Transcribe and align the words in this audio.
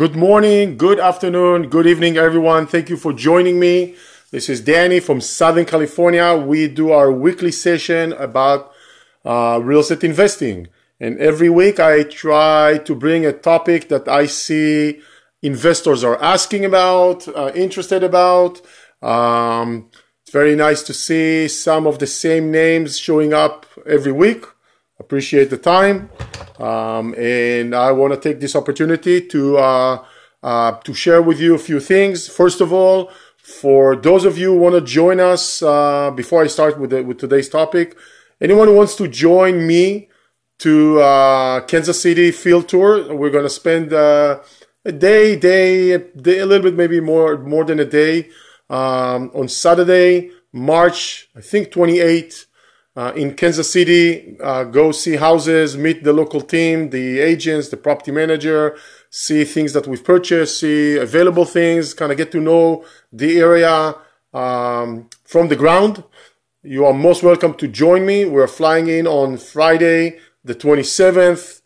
Good 0.00 0.16
morning, 0.16 0.78
good 0.78 0.98
afternoon, 0.98 1.68
good 1.68 1.86
evening, 1.86 2.16
everyone. 2.16 2.66
Thank 2.66 2.88
you 2.88 2.96
for 2.96 3.12
joining 3.12 3.60
me. 3.60 3.96
This 4.30 4.48
is 4.48 4.62
Danny 4.62 4.98
from 4.98 5.20
Southern 5.20 5.66
California. 5.66 6.34
We 6.34 6.68
do 6.68 6.90
our 6.90 7.12
weekly 7.12 7.52
session 7.52 8.14
about 8.14 8.72
uh, 9.26 9.60
real 9.62 9.80
estate 9.80 10.02
investing. 10.02 10.68
And 11.00 11.18
every 11.18 11.50
week 11.50 11.78
I 11.78 12.04
try 12.04 12.78
to 12.78 12.94
bring 12.94 13.26
a 13.26 13.34
topic 13.34 13.90
that 13.90 14.08
I 14.08 14.24
see 14.24 15.02
investors 15.42 16.02
are 16.02 16.18
asking 16.22 16.64
about, 16.64 17.28
uh, 17.28 17.52
interested 17.54 18.02
about. 18.02 18.62
Um, 19.02 19.90
it's 20.22 20.32
very 20.32 20.56
nice 20.56 20.82
to 20.84 20.94
see 20.94 21.46
some 21.46 21.86
of 21.86 21.98
the 21.98 22.06
same 22.06 22.50
names 22.50 22.98
showing 22.98 23.34
up 23.34 23.66
every 23.84 24.12
week. 24.12 24.46
Appreciate 25.10 25.50
the 25.50 25.58
time. 25.58 26.08
Um, 26.60 27.16
and 27.18 27.74
I 27.74 27.90
want 27.90 28.14
to 28.14 28.20
take 28.20 28.38
this 28.38 28.54
opportunity 28.54 29.20
to, 29.20 29.58
uh, 29.58 30.04
uh, 30.40 30.78
to 30.84 30.94
share 30.94 31.20
with 31.20 31.40
you 31.40 31.56
a 31.56 31.58
few 31.58 31.80
things. 31.80 32.28
First 32.28 32.60
of 32.60 32.72
all, 32.72 33.10
for 33.36 33.96
those 33.96 34.24
of 34.24 34.38
you 34.38 34.52
who 34.52 34.60
want 34.60 34.76
to 34.76 34.80
join 34.80 35.18
us, 35.18 35.64
uh, 35.64 36.12
before 36.12 36.44
I 36.44 36.46
start 36.46 36.78
with, 36.78 36.90
the, 36.90 37.02
with 37.02 37.18
today's 37.18 37.48
topic, 37.48 37.98
anyone 38.40 38.68
who 38.68 38.76
wants 38.76 38.94
to 38.98 39.08
join 39.08 39.66
me 39.66 40.10
to 40.58 41.00
uh, 41.00 41.62
Kansas 41.62 42.00
City 42.00 42.30
field 42.30 42.68
tour. 42.68 43.12
We're 43.12 43.30
going 43.30 43.42
to 43.42 43.50
spend 43.50 43.92
uh, 43.92 44.38
a 44.84 44.92
day, 44.92 45.34
day, 45.34 45.98
day, 45.98 46.38
a 46.38 46.46
little 46.46 46.70
bit, 46.70 46.76
maybe 46.76 47.00
more, 47.00 47.36
more 47.36 47.64
than 47.64 47.80
a 47.80 47.84
day 47.84 48.28
um, 48.68 49.32
on 49.34 49.48
Saturday, 49.48 50.30
March, 50.52 51.28
I 51.34 51.40
think 51.40 51.72
28th. 51.72 52.46
Uh, 52.96 53.12
in 53.14 53.34
Kansas 53.34 53.72
City, 53.72 54.36
uh, 54.40 54.64
go 54.64 54.90
see 54.90 55.16
houses, 55.16 55.76
meet 55.76 56.02
the 56.02 56.12
local 56.12 56.40
team, 56.40 56.90
the 56.90 57.20
agents, 57.20 57.68
the 57.68 57.76
property 57.76 58.10
manager, 58.10 58.76
see 59.10 59.44
things 59.44 59.72
that 59.74 59.86
we've 59.86 60.02
purchased, 60.04 60.58
see 60.58 60.96
available 60.96 61.44
things, 61.44 61.94
kind 61.94 62.10
of 62.10 62.18
get 62.18 62.32
to 62.32 62.40
know 62.40 62.84
the 63.12 63.38
area 63.38 63.94
um, 64.34 65.08
from 65.24 65.48
the 65.48 65.56
ground. 65.56 66.02
You 66.62 66.84
are 66.84 66.92
most 66.92 67.22
welcome 67.22 67.54
to 67.54 67.68
join 67.68 68.04
me. 68.04 68.24
We're 68.24 68.48
flying 68.48 68.88
in 68.88 69.06
on 69.06 69.38
Friday, 69.38 70.18
the 70.44 70.54
27th. 70.54 71.62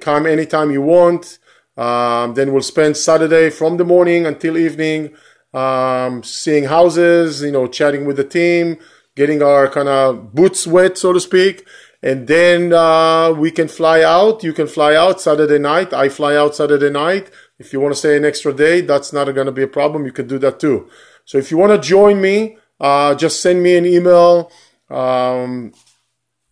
Come 0.00 0.26
anytime 0.26 0.70
you 0.70 0.82
want. 0.82 1.38
Um, 1.76 2.34
then 2.34 2.52
we'll 2.52 2.62
spend 2.62 2.96
Saturday 2.96 3.50
from 3.50 3.76
the 3.76 3.84
morning 3.84 4.26
until 4.26 4.56
evening, 4.56 5.14
um, 5.54 6.22
seeing 6.22 6.64
houses, 6.64 7.42
you 7.42 7.50
know, 7.50 7.66
chatting 7.66 8.04
with 8.04 8.16
the 8.16 8.24
team, 8.24 8.78
getting 9.14 9.42
our 9.42 9.68
kind 9.68 9.88
of 9.88 10.34
boots 10.34 10.66
wet, 10.66 10.98
so 10.98 11.12
to 11.12 11.20
speak. 11.20 11.66
And 12.02 12.26
then 12.26 12.72
uh, 12.72 13.32
we 13.32 13.50
can 13.50 13.68
fly 13.68 14.02
out. 14.02 14.42
You 14.42 14.52
can 14.52 14.66
fly 14.66 14.96
out 14.96 15.20
Saturday 15.20 15.58
night. 15.58 15.92
I 15.92 16.08
fly 16.08 16.34
out 16.34 16.56
Saturday 16.56 16.90
night. 16.90 17.30
If 17.58 17.72
you 17.72 17.80
want 17.80 17.94
to 17.94 17.98
stay 17.98 18.16
an 18.16 18.24
extra 18.24 18.52
day, 18.52 18.80
that's 18.80 19.12
not 19.12 19.32
going 19.32 19.46
to 19.46 19.52
be 19.52 19.62
a 19.62 19.68
problem. 19.68 20.04
You 20.04 20.12
can 20.12 20.26
do 20.26 20.38
that 20.38 20.58
too. 20.58 20.88
So 21.24 21.38
if 21.38 21.52
you 21.52 21.58
want 21.58 21.70
to 21.72 21.78
join 21.78 22.20
me, 22.20 22.56
uh, 22.80 23.14
just 23.14 23.40
send 23.40 23.62
me 23.62 23.76
an 23.76 23.86
email. 23.86 24.50
Um, 24.90 25.72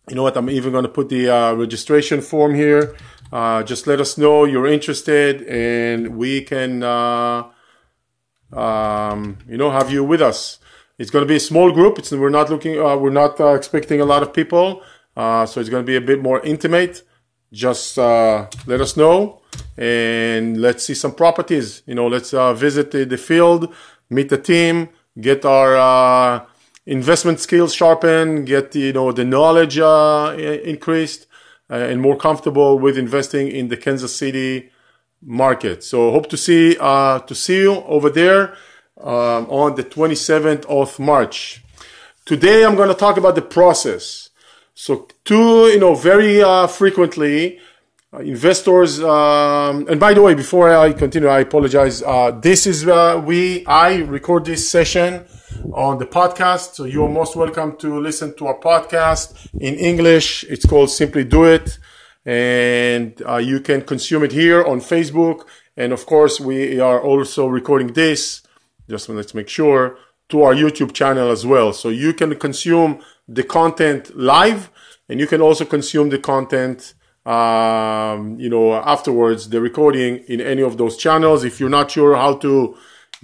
you 0.07 0.15
know 0.15 0.23
what? 0.23 0.37
I'm 0.37 0.49
even 0.49 0.71
going 0.71 0.83
to 0.83 0.89
put 0.89 1.09
the 1.09 1.29
uh, 1.29 1.53
registration 1.53 2.21
form 2.21 2.55
here. 2.55 2.95
Uh, 3.31 3.63
just 3.63 3.87
let 3.87 3.99
us 3.99 4.17
know 4.17 4.45
you're 4.45 4.67
interested, 4.67 5.41
and 5.43 6.15
we 6.15 6.41
can, 6.41 6.83
uh, 6.83 7.43
um, 8.53 9.37
you 9.47 9.57
know, 9.57 9.69
have 9.69 9.91
you 9.91 10.03
with 10.03 10.21
us. 10.21 10.59
It's 11.01 11.09
going 11.09 11.23
to 11.23 11.27
be 11.27 11.37
a 11.37 11.47
small 11.51 11.71
group. 11.71 11.97
It's, 11.97 12.11
we're 12.11 12.29
not 12.29 12.51
looking, 12.51 12.79
uh, 12.79 12.95
we're 12.95 13.09
not 13.09 13.39
uh, 13.39 13.55
expecting 13.55 14.01
a 14.01 14.05
lot 14.05 14.21
of 14.21 14.31
people, 14.33 14.83
uh, 15.17 15.47
so 15.47 15.59
it's 15.59 15.67
going 15.67 15.83
to 15.83 15.87
be 15.93 15.95
a 15.95 16.01
bit 16.11 16.21
more 16.21 16.39
intimate. 16.41 17.01
Just 17.51 17.97
let 17.97 18.79
us 18.85 18.95
know, 18.95 19.41
and 19.77 20.61
let's 20.61 20.83
see 20.83 20.93
some 20.93 21.15
properties. 21.15 21.81
You 21.87 21.95
know, 21.95 22.05
let's 22.05 22.31
visit 22.59 22.91
the, 22.91 23.03
the, 23.03 23.17
field, 23.17 23.73
meet 24.11 24.29
the 24.29 24.37
team, 24.37 24.89
get 25.19 25.43
our 25.43 26.47
investment 26.85 27.39
skills 27.39 27.73
sharpened, 27.73 28.45
get 28.45 28.75
you 28.75 28.93
know 28.93 29.11
the 29.11 29.25
knowledge 29.25 29.79
uh, 29.79 30.35
increased, 30.63 31.25
uh, 31.71 31.89
and 31.89 31.99
more 31.99 32.15
comfortable 32.15 32.77
with 32.77 32.95
investing 32.95 33.47
in 33.47 33.69
the 33.69 33.75
Kansas 33.75 34.15
City 34.15 34.69
market. 35.19 35.83
So 35.83 36.11
hope 36.11 36.29
to 36.29 36.37
see 36.37 36.77
uh, 36.79 37.19
to 37.19 37.33
see 37.33 37.61
you 37.61 37.73
over 37.95 38.11
there 38.11 38.55
um, 39.03 39.49
on 39.49 39.75
the 39.75 39.83
27th 39.83 40.65
of 40.65 40.99
March. 40.99 41.63
Today 42.25 42.63
I'm 42.63 42.75
going 42.75 42.89
to 42.89 42.95
talk 42.95 43.17
about 43.17 43.35
the 43.35 43.41
process. 43.41 44.29
So 44.73 45.07
two, 45.25 45.67
you 45.67 45.79
know, 45.79 45.95
very 45.95 46.41
uh, 46.41 46.67
frequently 46.67 47.59
uh, 48.13 48.19
investors 48.19 49.01
um, 49.01 49.87
and 49.87 49.97
by 49.97 50.13
the 50.13 50.21
way 50.21 50.33
before 50.33 50.69
i 50.75 50.91
continue 50.91 51.29
i 51.29 51.39
apologize 51.39 52.03
uh, 52.03 52.29
this 52.41 52.67
is 52.67 52.85
uh, 52.85 53.21
we 53.25 53.65
i 53.67 53.99
record 53.99 54.43
this 54.43 54.69
session 54.69 55.23
on 55.73 55.97
the 55.97 56.05
podcast 56.05 56.73
so 56.73 56.83
you're 56.83 57.07
most 57.07 57.37
welcome 57.37 57.73
to 57.77 58.01
listen 58.01 58.35
to 58.35 58.47
our 58.47 58.59
podcast 58.59 59.47
in 59.61 59.75
english 59.75 60.43
it's 60.49 60.65
called 60.65 60.89
simply 60.89 61.23
do 61.23 61.45
it 61.45 61.77
and 62.25 63.21
uh, 63.25 63.37
you 63.37 63.61
can 63.61 63.81
consume 63.81 64.25
it 64.25 64.33
here 64.33 64.61
on 64.65 64.81
facebook 64.81 65.45
and 65.77 65.93
of 65.93 66.05
course 66.05 66.37
we 66.37 66.81
are 66.81 67.01
also 67.01 67.47
recording 67.47 67.93
this 67.93 68.41
just 68.91 69.09
let's 69.09 69.33
make 69.33 69.49
sure 69.49 69.97
to 70.29 70.43
our 70.43 70.53
youtube 70.53 70.93
channel 70.93 71.29
as 71.31 71.45
well 71.45 71.73
so 71.73 71.89
you 71.89 72.13
can 72.13 72.31
consume 72.35 72.91
the 73.27 73.43
content 73.43 74.15
live 74.15 74.69
and 75.09 75.19
you 75.19 75.27
can 75.27 75.41
also 75.41 75.65
consume 75.65 76.09
the 76.09 76.19
content 76.19 76.93
um, 77.25 78.39
you 78.39 78.49
know, 78.49 78.73
afterwards, 78.73 79.49
the 79.49 79.61
recording 79.61 80.17
in 80.27 80.41
any 80.41 80.61
of 80.61 80.77
those 80.77 80.97
channels. 80.97 81.43
If 81.43 81.59
you're 81.59 81.69
not 81.69 81.91
sure 81.91 82.15
how 82.15 82.35
to 82.37 82.75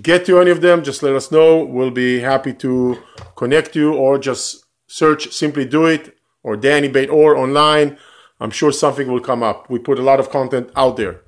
get 0.02 0.26
to 0.28 0.40
any 0.40 0.52
of 0.52 0.62
them, 0.62 0.84
just 0.84 1.02
let 1.02 1.16
us 1.16 1.32
know. 1.32 1.64
We'll 1.64 1.92
be 1.92 2.20
happy 2.20 2.54
to 2.54 2.98
connect 3.36 3.76
you 3.76 3.94
or 3.94 4.20
just 4.20 4.66
search 4.88 5.32
Simply 5.32 5.66
Do 5.66 5.86
It 5.86 6.16
or 6.44 6.56
Danny 6.56 6.88
Bait 6.88 7.10
or 7.10 7.36
online. 7.36 7.98
I'm 8.40 8.52
sure 8.52 8.72
something 8.72 9.12
will 9.12 9.20
come 9.20 9.42
up. 9.42 9.70
We 9.70 9.80
put 9.80 9.98
a 9.98 10.04
lot 10.04 10.20
of 10.20 10.30
content 10.30 10.70
out 10.76 10.98
there. 10.98 11.22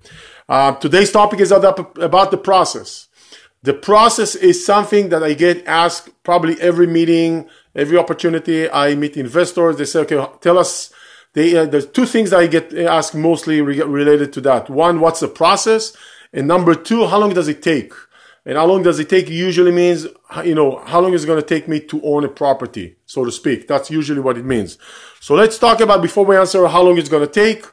Uh, 0.48 0.74
today's 0.76 1.12
topic 1.12 1.40
is 1.40 1.52
about 1.52 2.32
the 2.32 2.38
process. 2.38 3.08
The 3.62 3.74
process 3.74 4.36
is 4.36 4.66
something 4.66 5.10
that 5.10 5.22
I 5.22 5.34
get 5.34 5.68
asked 5.68 6.10
probably 6.24 6.60
every 6.62 6.88
meeting, 6.88 7.50
every 7.76 7.98
opportunity 7.98 8.70
I 8.70 8.96
meet 8.96 9.18
investors. 9.18 9.78
They 9.78 9.86
say, 9.86 10.00
okay, 10.02 10.26
tell 10.40 10.58
us 10.58 10.94
they, 11.34 11.58
uh, 11.58 11.66
there's 11.66 11.86
two 11.86 12.06
things 12.06 12.32
I 12.32 12.48
get 12.48 12.74
asked 12.74 13.16
mostly 13.16 13.62
re- 13.62 13.82
related 13.82 14.32
to 14.34 14.42
that. 14.42 14.70
One, 14.70 15.00
what's 15.00 15.20
the 15.20 15.28
process? 15.28 15.96
And 16.32 16.48
number 16.48 16.74
two, 16.74 17.06
how 17.08 17.20
long 17.20 17.34
does 17.34 17.48
it 17.48 17.62
take? 17.62 17.92
And 18.46 18.58
how 18.58 18.66
long 18.66 18.82
does 18.82 18.98
it 18.98 19.10
take 19.10 19.30
usually 19.30 19.72
means, 19.72 20.08
you 20.44 20.56
know, 20.56 20.82
how 20.86 21.02
long 21.02 21.14
is 21.14 21.24
it 21.24 21.28
going 21.28 21.42
to 21.42 21.46
take 21.46 21.68
me 21.68 21.82
to 21.82 22.02
own 22.04 22.24
a 22.24 22.30
property, 22.30 22.96
so 23.06 23.26
to 23.26 23.32
speak. 23.32 23.68
That's 23.68 23.92
usually 23.92 24.22
what 24.22 24.38
it 24.38 24.46
means. 24.46 24.78
So 25.20 25.36
let's 25.36 25.60
talk 25.60 25.82
about, 25.82 26.02
before 26.02 26.26
we 26.26 26.38
answer 26.38 26.66
how 26.68 26.82
long 26.82 26.98
it's 26.98 27.10
going 27.10 27.28
to 27.28 27.32
take 27.32 27.66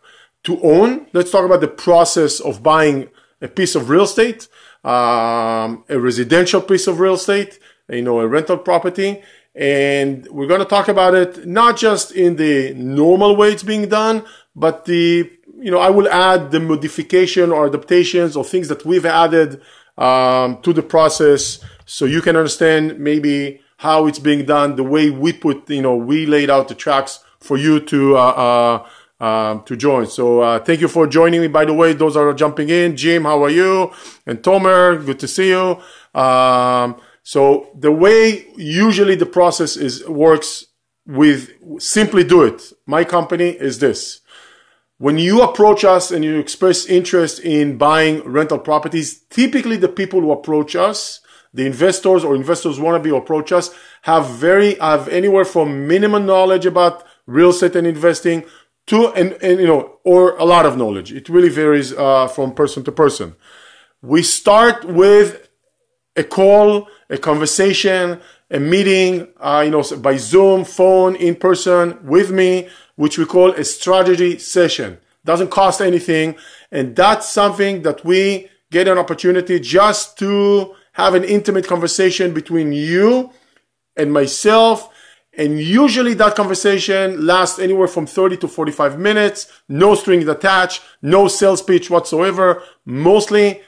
to 0.42 0.60
own, 0.62 1.06
let's 1.12 1.30
talk 1.30 1.44
about 1.44 1.60
the 1.60 1.68
process 1.68 2.40
of 2.40 2.62
buying 2.62 3.08
a 3.40 3.48
piece 3.48 3.74
of 3.74 3.88
real 3.88 4.04
estate, 4.04 4.48
um, 4.86 5.84
a 5.88 5.98
residential 5.98 6.62
piece 6.62 6.86
of 6.86 7.00
real 7.00 7.14
estate, 7.14 7.58
you 7.88 8.02
know, 8.02 8.20
a 8.20 8.28
rental 8.28 8.56
property. 8.56 9.20
And 9.54 10.26
we're 10.30 10.46
going 10.46 10.60
to 10.60 10.66
talk 10.66 10.86
about 10.88 11.14
it 11.14 11.46
not 11.46 11.76
just 11.76 12.12
in 12.12 12.36
the 12.36 12.72
normal 12.74 13.34
way 13.36 13.52
it's 13.52 13.64
being 13.64 13.88
done, 13.88 14.24
but 14.54 14.84
the, 14.84 15.28
you 15.58 15.70
know, 15.72 15.80
I 15.80 15.90
will 15.90 16.08
add 16.08 16.52
the 16.52 16.60
modification 16.60 17.50
or 17.50 17.66
adaptations 17.66 18.36
or 18.36 18.44
things 18.44 18.68
that 18.68 18.84
we've 18.84 19.06
added 19.06 19.60
um, 19.98 20.62
to 20.62 20.72
the 20.72 20.82
process 20.82 21.58
so 21.84 22.04
you 22.04 22.22
can 22.22 22.36
understand 22.36 23.00
maybe 23.00 23.60
how 23.78 24.06
it's 24.06 24.18
being 24.20 24.46
done, 24.46 24.76
the 24.76 24.84
way 24.84 25.10
we 25.10 25.32
put, 25.32 25.68
you 25.68 25.82
know, 25.82 25.96
we 25.96 26.26
laid 26.26 26.48
out 26.48 26.68
the 26.68 26.74
tracks 26.74 27.24
for 27.40 27.56
you 27.56 27.80
to, 27.80 28.16
uh, 28.16 28.20
uh, 28.20 28.88
um, 29.20 29.62
to 29.64 29.76
join. 29.76 30.06
So 30.06 30.40
uh, 30.40 30.58
thank 30.58 30.80
you 30.80 30.88
for 30.88 31.06
joining 31.06 31.40
me. 31.40 31.48
By 31.48 31.64
the 31.64 31.74
way, 31.74 31.92
those 31.92 32.16
are 32.16 32.32
jumping 32.34 32.68
in. 32.68 32.96
Jim, 32.96 33.24
how 33.24 33.42
are 33.44 33.50
you? 33.50 33.92
And 34.26 34.42
Tomer, 34.42 35.04
good 35.04 35.18
to 35.20 35.28
see 35.28 35.48
you. 35.48 35.80
Um, 36.18 37.00
so 37.22 37.70
the 37.74 37.92
way 37.92 38.46
usually 38.56 39.16
the 39.16 39.26
process 39.26 39.76
is 39.76 40.06
works 40.06 40.66
with 41.06 41.50
simply 41.80 42.24
do 42.24 42.42
it. 42.42 42.72
My 42.86 43.04
company 43.04 43.50
is 43.50 43.78
this. 43.78 44.20
When 44.98 45.18
you 45.18 45.42
approach 45.42 45.84
us 45.84 46.10
and 46.10 46.24
you 46.24 46.38
express 46.38 46.86
interest 46.86 47.40
in 47.40 47.76
buying 47.76 48.22
rental 48.24 48.58
properties, 48.58 49.20
typically 49.28 49.76
the 49.76 49.88
people 49.88 50.20
who 50.22 50.32
approach 50.32 50.74
us, 50.74 51.20
the 51.52 51.66
investors 51.66 52.24
or 52.24 52.34
investors 52.34 52.78
wannabe 52.78 53.06
who 53.06 53.16
approach 53.16 53.52
us, 53.52 53.74
have 54.02 54.28
very 54.30 54.74
have 54.76 55.08
anywhere 55.08 55.44
from 55.44 55.86
minimum 55.86 56.26
knowledge 56.26 56.64
about 56.64 57.04
real 57.26 57.50
estate 57.50 57.76
and 57.76 57.86
investing 57.86 58.44
to 58.86 59.08
and, 59.08 59.32
and 59.42 59.60
you 59.60 59.66
know 59.66 59.98
or 60.04 60.36
a 60.36 60.44
lot 60.44 60.66
of 60.66 60.76
knowledge. 60.76 61.12
It 61.12 61.28
really 61.28 61.48
varies 61.48 61.92
uh, 61.92 62.28
from 62.28 62.54
person 62.54 62.84
to 62.84 62.92
person. 62.92 63.36
We 64.02 64.22
start 64.22 64.84
with 64.84 65.48
a 66.16 66.24
call, 66.24 66.88
a 67.10 67.18
conversation, 67.18 68.20
a 68.50 68.60
meeting, 68.60 69.28
uh, 69.38 69.62
you 69.64 69.70
know, 69.70 69.82
by 69.98 70.16
Zoom, 70.16 70.64
phone, 70.64 71.16
in 71.16 71.34
person 71.34 71.98
with 72.06 72.30
me, 72.30 72.68
which 72.94 73.18
we 73.18 73.24
call 73.24 73.50
a 73.52 73.64
strategy 73.64 74.38
session. 74.38 74.98
Doesn't 75.24 75.50
cost 75.50 75.80
anything. 75.80 76.36
And 76.70 76.94
that's 76.94 77.28
something 77.28 77.82
that 77.82 78.04
we 78.04 78.48
get 78.70 78.88
an 78.88 78.98
opportunity 78.98 79.60
just 79.60 80.18
to 80.18 80.74
have 80.92 81.14
an 81.14 81.24
intimate 81.24 81.66
conversation 81.66 82.32
between 82.32 82.72
you 82.72 83.32
and 83.96 84.12
myself. 84.12 84.88
And 85.36 85.60
usually 85.60 86.14
that 86.14 86.34
conversation 86.34 87.26
lasts 87.26 87.58
anywhere 87.58 87.88
from 87.88 88.06
30 88.06 88.38
to 88.38 88.48
45 88.48 88.98
minutes, 88.98 89.52
no 89.68 89.94
strings 89.94 90.26
attached, 90.26 90.82
no 91.02 91.28
sales 91.28 91.60
pitch 91.60 91.90
whatsoever, 91.90 92.62
mostly 92.86 93.60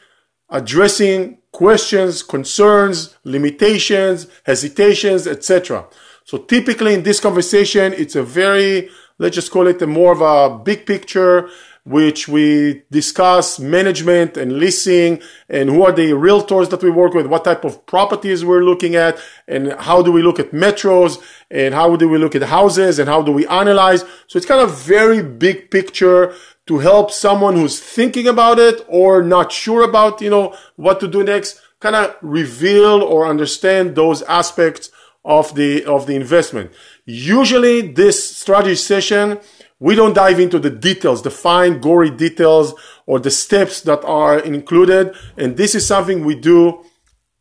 addressing 0.49 1.39
questions, 1.53 2.23
concerns, 2.23 3.17
limitations, 3.25 4.29
hesitations, 4.45 5.27
etc. 5.27 5.87
So 6.25 6.39
typically 6.39 6.95
in 6.95 7.03
this 7.03 7.21
conversation, 7.21 7.93
it's 7.93 8.17
a 8.17 8.23
very, 8.23 8.89
let's 9.19 9.35
just 9.35 9.51
call 9.51 9.67
it 9.67 9.83
a 9.83 9.87
more 9.87 10.13
of 10.13 10.21
a 10.21 10.59
big 10.59 10.87
picture 10.87 11.51
which 11.89 12.29
we 12.29 12.83
discuss 12.91 13.59
management 13.59 14.37
and 14.37 14.59
leasing 14.59 15.21
and 15.49 15.71
who 15.71 15.83
are 15.85 15.93
the 15.93 16.11
realtors 16.11 16.69
that 16.71 16.83
we 16.83 16.91
work 16.91 17.15
with, 17.15 17.27
what 17.27 17.45
type 17.45 17.65
of 17.65 17.87
properties 17.87 18.45
we're 18.45 18.63
looking 18.63 18.95
at, 18.95 19.19
and 19.47 19.73
how 19.73 20.03
do 20.03 20.13
we 20.13 20.23
look 20.23 20.39
at 20.39 20.51
metros, 20.51 21.23
and 21.51 21.75
how 21.75 21.97
do 21.97 22.09
we 22.09 22.19
look 22.19 22.35
at 22.35 22.43
houses, 22.43 22.99
and 22.99 23.09
how 23.09 23.23
do 23.23 23.33
we 23.33 23.47
analyze. 23.47 24.03
So 24.27 24.37
it's 24.37 24.47
kind 24.47 24.61
of 24.61 24.77
very 24.79 25.23
big 25.23 25.71
picture 25.71 26.35
to 26.67 26.79
help 26.79 27.11
someone 27.11 27.57
who's 27.57 27.81
thinking 27.81 28.27
about 28.29 28.59
it 28.59 28.85
or 28.89 29.23
not 29.23 29.51
sure 29.51 29.83
about, 29.83 30.21
you 30.21 30.29
know, 30.29 30.55
what 30.77 31.01
to 31.01 31.09
do 31.09 31.25
next, 31.25 31.61
kind 31.81 31.97
of 31.97 32.15
reveal 32.21 33.03
or 33.03 33.27
understand 33.27 33.95
those 33.95 34.21
aspects 34.23 34.91
of 35.25 35.55
the, 35.55 35.85
of 35.85 36.07
the 36.07 36.15
investment. 36.15 36.71
Usually 37.07 37.81
this 37.81 38.37
strategy 38.37 38.75
session, 38.75 39.39
we 39.81 39.95
don't 39.95 40.15
dive 40.15 40.41
into 40.41 40.59
the 40.59 40.71
details, 40.71 41.23
the 41.23 41.31
fine, 41.31 41.81
gory 41.81 42.11
details, 42.11 42.75
or 43.07 43.21
the 43.21 43.31
steps 43.31 43.81
that 43.83 44.05
are 44.05 44.39
included. 44.39 45.15
And 45.37 45.57
this 45.57 45.75
is 45.75 45.87
something 45.87 46.25
we 46.25 46.35
do 46.35 46.85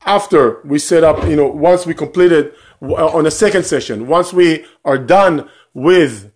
after 0.06 0.62
we 0.64 0.80
set 0.80 1.04
up, 1.04 1.28
you 1.28 1.36
know, 1.36 1.48
once 1.48 1.86
we 1.86 1.94
completed 1.94 2.54
on 2.82 3.26
a 3.26 3.32
second 3.32 3.66
session. 3.66 4.08
Once 4.08 4.32
we 4.32 4.66
are 4.86 4.98
done 4.98 5.50
with 5.74 6.32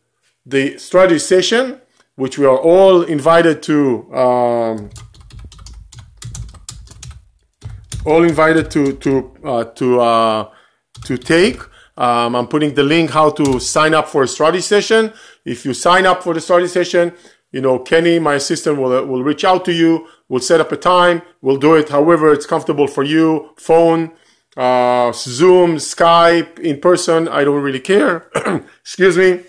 the 0.45 0.77
strategy 0.77 1.19
session, 1.19 1.79
which 2.15 2.37
we 2.37 2.45
are 2.45 2.57
all 2.57 3.03
invited 3.03 3.61
to, 3.63 4.13
um, 4.13 4.89
all 8.05 8.23
invited 8.23 8.71
to 8.71 8.93
to 8.93 9.31
uh, 9.43 9.63
to 9.65 10.01
uh, 10.01 10.49
to 11.05 11.17
take. 11.17 11.61
Um, 11.97 12.35
I'm 12.35 12.47
putting 12.47 12.73
the 12.73 12.83
link 12.83 13.11
how 13.11 13.29
to 13.31 13.59
sign 13.59 13.93
up 13.93 14.07
for 14.07 14.23
a 14.23 14.27
strategy 14.27 14.61
session. 14.61 15.13
If 15.45 15.65
you 15.65 15.73
sign 15.73 16.05
up 16.05 16.23
for 16.23 16.33
the 16.33 16.41
strategy 16.41 16.69
session, 16.69 17.13
you 17.51 17.61
know, 17.61 17.79
Kenny, 17.79 18.19
my 18.19 18.35
assistant, 18.35 18.77
will, 18.77 18.93
uh, 18.93 19.03
will 19.03 19.23
reach 19.23 19.43
out 19.43 19.65
to 19.65 19.73
you. 19.73 20.07
We'll 20.29 20.39
set 20.39 20.61
up 20.61 20.71
a 20.71 20.77
time. 20.77 21.21
We'll 21.41 21.57
do 21.57 21.75
it 21.75 21.89
however 21.89 22.31
it's 22.31 22.45
comfortable 22.45 22.87
for 22.87 23.03
you. 23.03 23.49
Phone, 23.57 24.11
uh, 24.55 25.11
Zoom, 25.11 25.75
Skype, 25.75 26.59
in 26.59 26.79
person. 26.79 27.27
I 27.27 27.43
don't 27.43 27.61
really 27.61 27.79
care. 27.79 28.29
Excuse 28.81 29.17
me. 29.17 29.41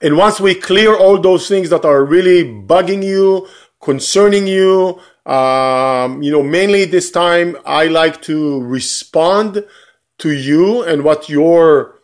And 0.00 0.16
once 0.16 0.40
we 0.40 0.54
clear 0.54 0.94
all 0.94 1.18
those 1.18 1.48
things 1.48 1.70
that 1.70 1.84
are 1.84 2.04
really 2.04 2.44
bugging 2.44 3.02
you, 3.02 3.48
concerning 3.80 4.46
you, 4.46 5.00
um, 5.24 6.22
you 6.22 6.30
know, 6.30 6.42
mainly 6.42 6.84
this 6.84 7.10
time 7.10 7.56
I 7.64 7.86
like 7.86 8.20
to 8.22 8.62
respond 8.62 9.64
to 10.18 10.30
you 10.30 10.82
and 10.82 11.02
what 11.02 11.28
your 11.28 11.95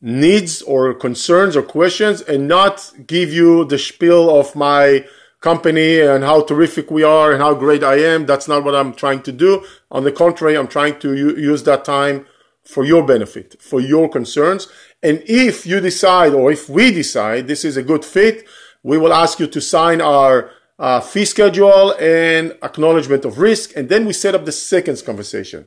needs 0.00 0.62
or 0.62 0.94
concerns 0.94 1.56
or 1.56 1.62
questions 1.62 2.20
and 2.22 2.46
not 2.46 2.92
give 3.06 3.32
you 3.32 3.64
the 3.64 3.78
spiel 3.78 4.38
of 4.38 4.54
my 4.54 5.04
company 5.40 6.00
and 6.00 6.24
how 6.24 6.42
terrific 6.42 6.90
we 6.90 7.02
are 7.02 7.32
and 7.32 7.40
how 7.40 7.54
great 7.54 7.84
I 7.84 7.96
am. 7.96 8.26
That's 8.26 8.48
not 8.48 8.64
what 8.64 8.74
I'm 8.74 8.94
trying 8.94 9.22
to 9.22 9.32
do. 9.32 9.64
On 9.90 10.04
the 10.04 10.12
contrary, 10.12 10.56
I'm 10.56 10.68
trying 10.68 10.98
to 11.00 11.14
use 11.14 11.62
that 11.64 11.84
time 11.84 12.26
for 12.64 12.84
your 12.84 13.06
benefit, 13.06 13.60
for 13.60 13.80
your 13.80 14.08
concerns. 14.08 14.68
And 15.02 15.22
if 15.26 15.64
you 15.64 15.80
decide 15.80 16.34
or 16.34 16.52
if 16.52 16.68
we 16.68 16.90
decide 16.90 17.46
this 17.46 17.64
is 17.64 17.76
a 17.76 17.82
good 17.82 18.04
fit, 18.04 18.46
we 18.82 18.98
will 18.98 19.12
ask 19.12 19.40
you 19.40 19.46
to 19.46 19.60
sign 19.60 20.00
our 20.00 20.50
uh, 20.78 21.00
fee 21.00 21.24
schedule 21.24 21.92
and 21.98 22.56
acknowledgement 22.62 23.24
of 23.24 23.38
risk. 23.38 23.72
And 23.76 23.88
then 23.88 24.06
we 24.06 24.12
set 24.12 24.34
up 24.34 24.44
the 24.44 24.52
second 24.52 25.02
conversation. 25.04 25.66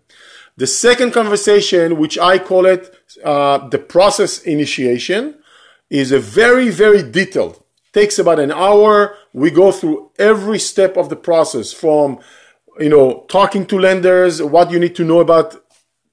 The 0.57 0.67
second 0.67 1.11
conversation, 1.13 1.97
which 1.97 2.19
I 2.19 2.37
call 2.37 2.65
it 2.65 2.93
uh, 3.23 3.67
the 3.69 3.79
process 3.79 4.39
initiation, 4.43 5.39
is 5.89 6.11
a 6.11 6.19
very, 6.19 6.69
very 6.69 7.03
detailed. 7.03 7.63
Takes 7.93 8.19
about 8.19 8.39
an 8.39 8.51
hour. 8.51 9.17
We 9.33 9.51
go 9.51 9.71
through 9.71 10.11
every 10.17 10.59
step 10.59 10.97
of 10.97 11.09
the 11.09 11.15
process 11.15 11.73
from, 11.73 12.19
you 12.79 12.89
know, 12.89 13.25
talking 13.29 13.65
to 13.67 13.79
lenders, 13.79 14.41
what 14.41 14.71
you 14.71 14.79
need 14.79 14.95
to 14.95 15.03
know 15.03 15.19
about 15.19 15.61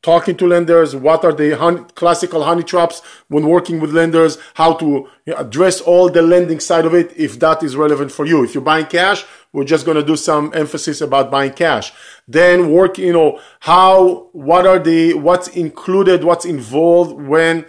talking 0.02 0.36
to 0.36 0.46
lenders, 0.46 0.94
what 0.94 1.24
are 1.24 1.32
the 1.32 1.56
honey, 1.56 1.84
classical 1.94 2.44
honey 2.44 2.62
traps 2.62 3.02
when 3.28 3.46
working 3.46 3.80
with 3.80 3.92
lenders, 3.92 4.38
how 4.54 4.72
to 4.74 5.08
address 5.36 5.80
all 5.80 6.08
the 6.08 6.22
lending 6.22 6.60
side 6.60 6.84
of 6.84 6.94
it 6.94 7.12
if 7.16 7.38
that 7.40 7.62
is 7.62 7.76
relevant 7.76 8.12
for 8.12 8.24
you. 8.24 8.44
If 8.44 8.54
you're 8.54 8.62
buying 8.62 8.86
cash, 8.86 9.24
we're 9.52 9.64
just 9.64 9.86
going 9.86 9.96
to 9.96 10.04
do 10.04 10.16
some 10.16 10.52
emphasis 10.54 11.00
about 11.00 11.30
buying 11.30 11.52
cash. 11.52 11.92
Then 12.26 12.70
work, 12.70 12.98
you 12.98 13.12
know, 13.12 13.40
how, 13.60 14.28
what 14.32 14.66
are 14.66 14.78
the, 14.78 15.14
what's 15.14 15.48
included, 15.48 16.24
what's 16.24 16.44
involved 16.44 17.12
when 17.20 17.64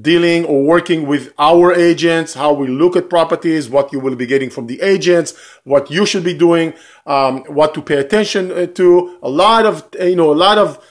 dealing 0.00 0.44
or 0.46 0.64
working 0.64 1.06
with 1.06 1.34
our 1.38 1.74
agents, 1.74 2.34
how 2.34 2.52
we 2.52 2.66
look 2.66 2.96
at 2.96 3.10
properties, 3.10 3.68
what 3.68 3.92
you 3.92 4.00
will 4.00 4.16
be 4.16 4.26
getting 4.26 4.48
from 4.48 4.66
the 4.66 4.80
agents, 4.80 5.34
what 5.64 5.90
you 5.90 6.06
should 6.06 6.24
be 6.24 6.32
doing, 6.34 6.72
um, 7.06 7.44
what 7.44 7.74
to 7.74 7.82
pay 7.82 7.96
attention 7.96 8.50
uh, 8.50 8.66
to. 8.66 9.18
A 9.22 9.28
lot 9.28 9.66
of, 9.66 9.86
you 10.00 10.16
know, 10.16 10.32
a 10.32 10.34
lot 10.34 10.58
of 10.58 10.82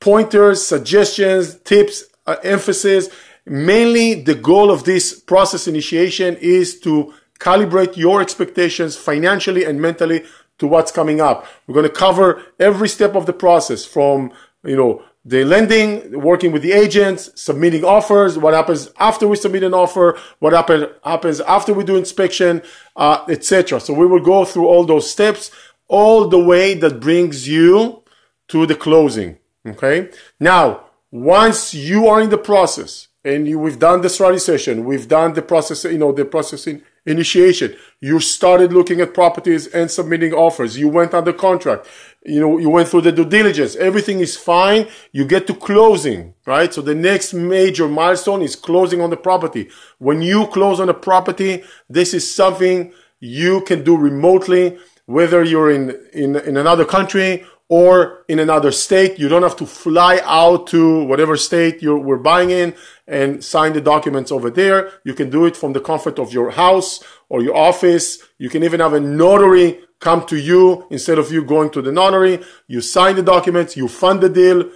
pointers, 0.00 0.66
suggestions, 0.66 1.58
tips, 1.60 2.04
uh, 2.26 2.36
emphasis. 2.42 3.08
Mainly 3.44 4.22
the 4.22 4.34
goal 4.34 4.70
of 4.70 4.84
this 4.84 5.18
process 5.20 5.68
initiation 5.68 6.36
is 6.36 6.80
to 6.80 7.12
calibrate 7.38 7.96
your 7.96 8.20
expectations 8.20 8.96
financially 8.96 9.64
and 9.64 9.80
mentally 9.80 10.24
to 10.58 10.66
what's 10.66 10.92
coming 10.92 11.20
up. 11.20 11.46
We're 11.66 11.74
going 11.74 11.88
to 11.88 11.94
cover 11.94 12.42
every 12.58 12.88
step 12.88 13.14
of 13.14 13.26
the 13.26 13.32
process 13.32 13.84
from, 13.84 14.32
you 14.64 14.76
know, 14.76 15.02
the 15.24 15.44
lending, 15.44 16.20
working 16.20 16.52
with 16.52 16.62
the 16.62 16.72
agents, 16.72 17.30
submitting 17.34 17.84
offers, 17.84 18.38
what 18.38 18.54
happens 18.54 18.90
after 18.98 19.26
we 19.26 19.34
submit 19.34 19.64
an 19.64 19.74
offer, 19.74 20.16
what 20.38 20.52
happen, 20.52 20.88
happens 21.02 21.40
after 21.40 21.74
we 21.74 21.82
do 21.82 21.96
inspection, 21.96 22.62
uh, 22.94 23.24
etc. 23.28 23.80
So 23.80 23.92
we 23.92 24.06
will 24.06 24.20
go 24.20 24.44
through 24.44 24.68
all 24.68 24.84
those 24.84 25.10
steps, 25.10 25.50
all 25.88 26.28
the 26.28 26.38
way 26.38 26.74
that 26.74 27.00
brings 27.00 27.48
you 27.48 28.04
to 28.48 28.66
the 28.66 28.76
closing. 28.76 29.38
Okay. 29.66 30.10
Now, 30.38 30.84
once 31.10 31.74
you 31.74 32.06
are 32.06 32.20
in 32.20 32.30
the 32.30 32.38
process 32.38 33.08
and 33.24 33.48
you, 33.48 33.58
we've 33.58 33.80
done 33.80 34.02
the 34.02 34.08
strategy 34.08 34.38
session, 34.38 34.84
we've 34.84 35.08
done 35.08 35.34
the 35.34 35.42
process, 35.42 35.82
you 35.84 35.98
know, 35.98 36.12
the 36.12 36.24
processing 36.24 36.82
initiation. 37.06 37.76
You 38.00 38.20
started 38.20 38.72
looking 38.72 39.00
at 39.00 39.14
properties 39.14 39.66
and 39.68 39.90
submitting 39.90 40.34
offers. 40.34 40.76
You 40.76 40.88
went 40.88 41.14
under 41.14 41.32
contract. 41.32 41.86
You 42.24 42.40
know, 42.40 42.58
you 42.58 42.68
went 42.68 42.88
through 42.88 43.02
the 43.02 43.12
due 43.12 43.24
diligence. 43.24 43.76
Everything 43.76 44.20
is 44.20 44.36
fine. 44.36 44.88
You 45.12 45.24
get 45.24 45.46
to 45.46 45.54
closing, 45.54 46.34
right? 46.44 46.74
So 46.74 46.82
the 46.82 46.94
next 46.94 47.32
major 47.32 47.88
milestone 47.88 48.42
is 48.42 48.56
closing 48.56 49.00
on 49.00 49.10
the 49.10 49.16
property. 49.16 49.70
When 49.98 50.20
you 50.20 50.46
close 50.48 50.80
on 50.80 50.88
a 50.88 50.94
property, 50.94 51.62
this 51.88 52.12
is 52.12 52.32
something 52.34 52.92
you 53.20 53.62
can 53.62 53.84
do 53.84 53.96
remotely, 53.96 54.78
whether 55.06 55.42
you're 55.44 55.70
in, 55.70 55.90
in, 56.12 56.36
in 56.36 56.56
another 56.56 56.84
country 56.84 57.46
or 57.68 58.24
in 58.28 58.38
another 58.38 58.70
state. 58.70 59.18
You 59.18 59.28
don't 59.28 59.42
have 59.42 59.56
to 59.56 59.66
fly 59.66 60.20
out 60.24 60.68
to 60.68 61.04
whatever 61.04 61.36
state 61.36 61.82
you 61.82 61.96
we're 61.96 62.16
buying 62.16 62.50
in 62.50 62.74
and 63.06 63.42
sign 63.42 63.72
the 63.72 63.80
documents 63.80 64.30
over 64.30 64.50
there. 64.50 64.92
You 65.04 65.14
can 65.14 65.30
do 65.30 65.46
it 65.46 65.56
from 65.56 65.72
the 65.72 65.80
comfort 65.80 66.18
of 66.18 66.32
your 66.32 66.50
house 66.50 67.02
or 67.28 67.42
your 67.42 67.56
office. 67.56 68.18
You 68.38 68.48
can 68.48 68.62
even 68.62 68.80
have 68.80 68.92
a 68.92 69.00
notary 69.00 69.80
come 69.98 70.24
to 70.26 70.36
you 70.36 70.86
instead 70.90 71.18
of 71.18 71.32
you 71.32 71.42
going 71.42 71.70
to 71.70 71.82
the 71.82 71.92
notary. 71.92 72.40
You 72.68 72.80
sign 72.80 73.16
the 73.16 73.22
documents, 73.22 73.76
you 73.76 73.88
fund 73.88 74.20
the 74.20 74.28
deal, 74.28 74.70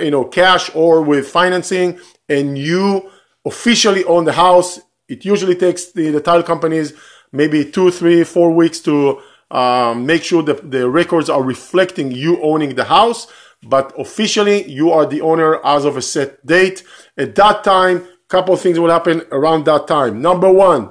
you 0.00 0.10
know, 0.10 0.24
cash 0.24 0.70
or 0.74 1.02
with 1.02 1.28
financing, 1.28 1.98
and 2.28 2.56
you 2.56 3.10
officially 3.44 4.04
own 4.04 4.24
the 4.24 4.32
house. 4.32 4.80
It 5.08 5.24
usually 5.24 5.54
takes 5.54 5.92
the, 5.92 6.10
the 6.10 6.20
title 6.20 6.42
companies 6.42 6.92
maybe 7.32 7.70
two, 7.70 7.90
three, 7.90 8.24
four 8.24 8.52
weeks 8.52 8.80
to 8.80 9.20
um, 9.50 10.06
make 10.06 10.24
sure 10.24 10.42
that 10.42 10.70
the 10.70 10.88
records 10.88 11.30
are 11.30 11.42
reflecting 11.42 12.10
you 12.10 12.42
owning 12.42 12.74
the 12.74 12.84
house, 12.84 13.26
but 13.62 13.92
officially 13.98 14.68
you 14.70 14.90
are 14.90 15.06
the 15.06 15.20
owner 15.20 15.64
as 15.64 15.84
of 15.84 15.96
a 15.96 16.02
set 16.02 16.44
date. 16.44 16.82
At 17.16 17.34
that 17.36 17.64
time, 17.64 17.98
a 17.98 18.28
couple 18.28 18.56
things 18.56 18.78
will 18.78 18.90
happen 18.90 19.22
around 19.30 19.64
that 19.64 19.86
time. 19.86 20.20
Number 20.20 20.50
one, 20.50 20.90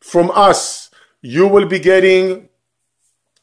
from 0.00 0.30
us, 0.34 0.90
you 1.22 1.46
will 1.46 1.66
be 1.66 1.78
getting, 1.78 2.48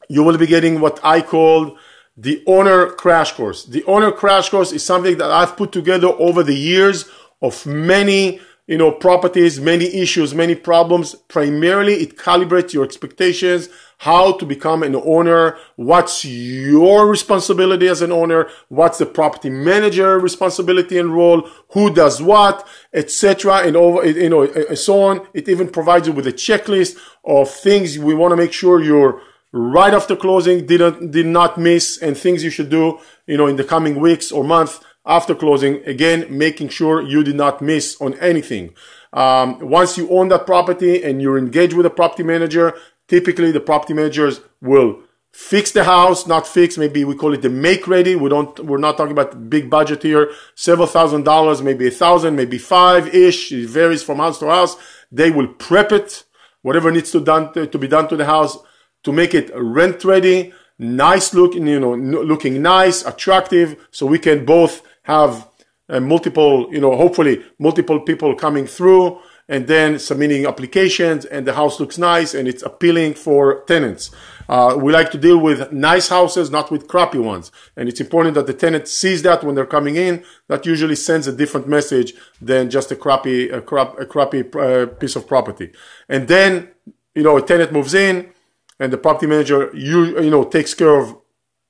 you 0.08 0.22
will 0.22 0.38
be 0.38 0.46
getting 0.46 0.80
what 0.80 1.00
I 1.02 1.20
call 1.20 1.76
the 2.16 2.42
owner 2.46 2.90
crash 2.90 3.32
course. 3.32 3.64
The 3.64 3.84
owner 3.84 4.10
crash 4.10 4.48
course 4.48 4.72
is 4.72 4.84
something 4.84 5.18
that 5.18 5.30
I've 5.30 5.56
put 5.56 5.70
together 5.70 6.08
over 6.08 6.42
the 6.42 6.56
years 6.56 7.08
of 7.40 7.64
many 7.64 8.40
you 8.68 8.76
know, 8.76 8.92
properties, 8.92 9.58
many 9.58 9.86
issues, 9.86 10.34
many 10.34 10.54
problems. 10.54 11.14
Primarily, 11.14 11.94
it 11.94 12.16
calibrates 12.16 12.74
your 12.74 12.84
expectations, 12.84 13.70
how 13.98 14.32
to 14.32 14.46
become 14.46 14.82
an 14.82 14.94
owner, 14.94 15.58
what's 15.76 16.24
your 16.24 17.08
responsibility 17.08 17.88
as 17.88 18.00
an 18.00 18.12
owner, 18.12 18.48
what's 18.68 18.98
the 18.98 19.06
property 19.06 19.50
manager 19.50 20.18
responsibility 20.18 20.98
and 20.98 21.12
role, 21.12 21.48
who 21.70 21.92
does 21.92 22.22
what, 22.22 22.66
etc. 22.92 23.62
and 23.66 23.76
over, 23.76 24.06
you 24.06 24.28
know, 24.28 24.42
and 24.42 24.78
so 24.78 25.02
on. 25.02 25.26
It 25.34 25.48
even 25.48 25.68
provides 25.68 26.06
you 26.06 26.12
with 26.12 26.26
a 26.26 26.32
checklist 26.32 26.96
of 27.24 27.50
things 27.50 27.98
we 27.98 28.14
want 28.14 28.32
to 28.32 28.36
make 28.36 28.52
sure 28.52 28.80
you're 28.80 29.20
right 29.52 29.94
after 29.94 30.14
closing 30.14 30.66
didn't 30.66 31.10
did 31.10 31.26
not 31.26 31.56
miss 31.56 31.96
and 32.02 32.16
things 32.16 32.44
you 32.44 32.50
should 32.50 32.68
do 32.68 32.98
you 33.26 33.34
know 33.34 33.46
in 33.46 33.56
the 33.56 33.64
coming 33.64 33.98
weeks 33.98 34.30
or 34.30 34.44
month 34.44 34.84
after 35.06 35.34
closing 35.34 35.82
again 35.86 36.26
making 36.28 36.68
sure 36.68 37.00
you 37.00 37.24
did 37.24 37.34
not 37.34 37.62
miss 37.62 37.98
on 37.98 38.12
anything 38.18 38.74
um, 39.14 39.58
once 39.60 39.96
you 39.96 40.06
own 40.10 40.28
that 40.28 40.44
property 40.44 41.02
and 41.02 41.22
you're 41.22 41.38
engaged 41.38 41.72
with 41.72 41.86
a 41.86 41.90
property 41.90 42.22
manager 42.22 42.74
typically 43.08 43.50
the 43.50 43.60
property 43.60 43.94
managers 43.94 44.40
will 44.60 45.00
fix 45.32 45.72
the 45.72 45.84
house 45.84 46.26
not 46.26 46.46
fix 46.46 46.78
maybe 46.78 47.04
we 47.04 47.14
call 47.14 47.34
it 47.34 47.42
the 47.42 47.50
make 47.50 47.86
ready. 47.86 48.16
We 48.16 48.28
don't 48.28 48.58
we're 48.60 48.78
not 48.78 48.96
talking 48.96 49.12
about 49.12 49.50
big 49.50 49.68
budget 49.68 50.02
here. 50.02 50.30
Several 50.54 50.86
thousand 50.86 51.24
dollars 51.24 51.62
maybe 51.62 51.86
a 51.88 51.90
thousand 51.90 52.36
maybe 52.36 52.58
five 52.58 53.14
ish 53.14 53.52
it 53.52 53.68
varies 53.68 54.02
from 54.02 54.18
house 54.18 54.38
to 54.38 54.46
house. 54.46 54.76
They 55.12 55.30
will 55.30 55.48
prep 55.48 55.92
it 55.92 56.24
whatever 56.62 56.90
needs 56.90 57.10
to 57.12 57.20
done 57.20 57.52
to, 57.54 57.78
be 57.78 57.88
done 57.88 58.08
to 58.08 58.16
the 58.16 58.24
house 58.24 58.58
to 59.04 59.12
make 59.12 59.34
it 59.34 59.50
rent 59.54 60.04
ready, 60.04 60.52
nice 60.78 61.32
looking, 61.34 61.66
you 61.66 61.80
know, 61.80 61.94
looking 61.94 62.60
nice, 62.62 63.04
attractive, 63.04 63.86
so 63.90 64.06
we 64.06 64.18
can 64.18 64.44
both 64.44 64.82
have 65.02 65.48
uh, 65.88 66.00
multiple, 66.00 66.68
you 66.70 66.80
know, 66.80 66.96
hopefully 66.96 67.44
multiple 67.58 68.00
people 68.00 68.34
coming 68.34 68.66
through 68.66 69.18
and 69.48 69.66
then 69.66 69.98
submitting 69.98 70.46
applications 70.46 71.24
and 71.24 71.46
the 71.46 71.54
house 71.54 71.80
looks 71.80 71.98
nice 71.98 72.34
and 72.34 72.46
it's 72.46 72.62
appealing 72.62 73.14
for 73.14 73.62
tenants. 73.62 74.10
Uh, 74.48 74.76
we 74.80 74.92
like 74.92 75.10
to 75.10 75.18
deal 75.18 75.38
with 75.38 75.72
nice 75.72 76.08
houses, 76.08 76.50
not 76.50 76.70
with 76.70 76.88
crappy 76.88 77.18
ones. 77.18 77.52
And 77.76 77.88
it's 77.88 78.00
important 78.00 78.34
that 78.34 78.46
the 78.46 78.54
tenant 78.54 78.88
sees 78.88 79.22
that 79.22 79.44
when 79.44 79.54
they're 79.54 79.66
coming 79.66 79.96
in. 79.96 80.24
That 80.48 80.64
usually 80.64 80.96
sends 80.96 81.26
a 81.26 81.32
different 81.32 81.68
message 81.68 82.14
than 82.40 82.70
just 82.70 82.90
a 82.90 82.96
crappy, 82.96 83.50
a, 83.50 83.60
crap, 83.60 83.98
a 83.98 84.06
crappy 84.06 84.44
uh, 84.54 84.86
piece 84.86 85.16
of 85.16 85.26
property. 85.26 85.72
And 86.08 86.28
then, 86.28 86.68
you 87.14 87.22
know, 87.22 87.36
a 87.36 87.42
tenant 87.42 87.72
moves 87.72 87.92
in, 87.92 88.32
and 88.80 88.92
the 88.92 88.98
property 88.98 89.26
manager 89.26 89.70
you 89.74 90.20
you 90.20 90.30
know 90.30 90.44
takes 90.44 90.74
care 90.74 90.96
of 90.96 91.16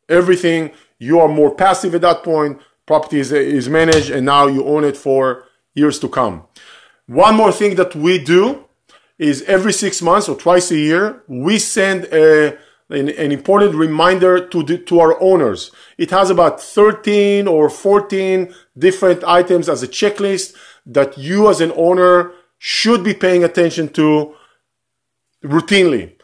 everything 0.09 0.71
you 0.99 1.21
are 1.21 1.29
more 1.29 1.55
passive 1.55 1.95
at 1.95 2.01
that 2.01 2.23
point 2.23 2.61
property 2.87 3.21
is, 3.21 3.33
is 3.33 3.69
managed 3.69 4.11
and 4.11 4.25
now 4.27 4.47
you 4.47 4.65
own 4.65 4.85
it 4.85 4.97
for 4.97 5.45
years 5.75 5.99
to 5.99 6.09
come 6.09 6.45
one 7.09 7.35
more 7.35 7.51
thing 7.51 7.75
that 7.77 7.97
we 7.97 8.19
do 8.19 8.65
is 9.19 9.43
every 9.43 9.73
six 9.73 10.01
months 10.01 10.29
or 10.29 10.37
twice 10.37 10.71
a 10.71 10.77
year 10.77 11.23
we 11.27 11.59
send 11.59 12.05
a 12.13 12.57
an, 12.91 13.09
an 13.11 13.33
important 13.33 13.75
reminder 13.75 14.47
to 14.49 14.63
the, 14.63 14.79
to 14.79 15.01
our 15.01 15.21
owners. 15.21 15.71
It 15.99 16.11
has 16.11 16.31
about 16.31 16.61
13 16.61 17.47
or 17.47 17.69
14 17.69 18.55
different 18.79 19.25
items 19.25 19.69
as 19.69 19.83
a 19.83 19.89
checklist 19.89 20.55
that 20.87 21.19
you 21.19 21.51
as 21.51 21.61
an 21.61 21.73
owner 21.77 22.33
should 22.57 23.05
be 23.05 23.13
paying 23.13 23.45
attention 23.45 23.91
to 23.91 24.35
routinely. 25.45 26.15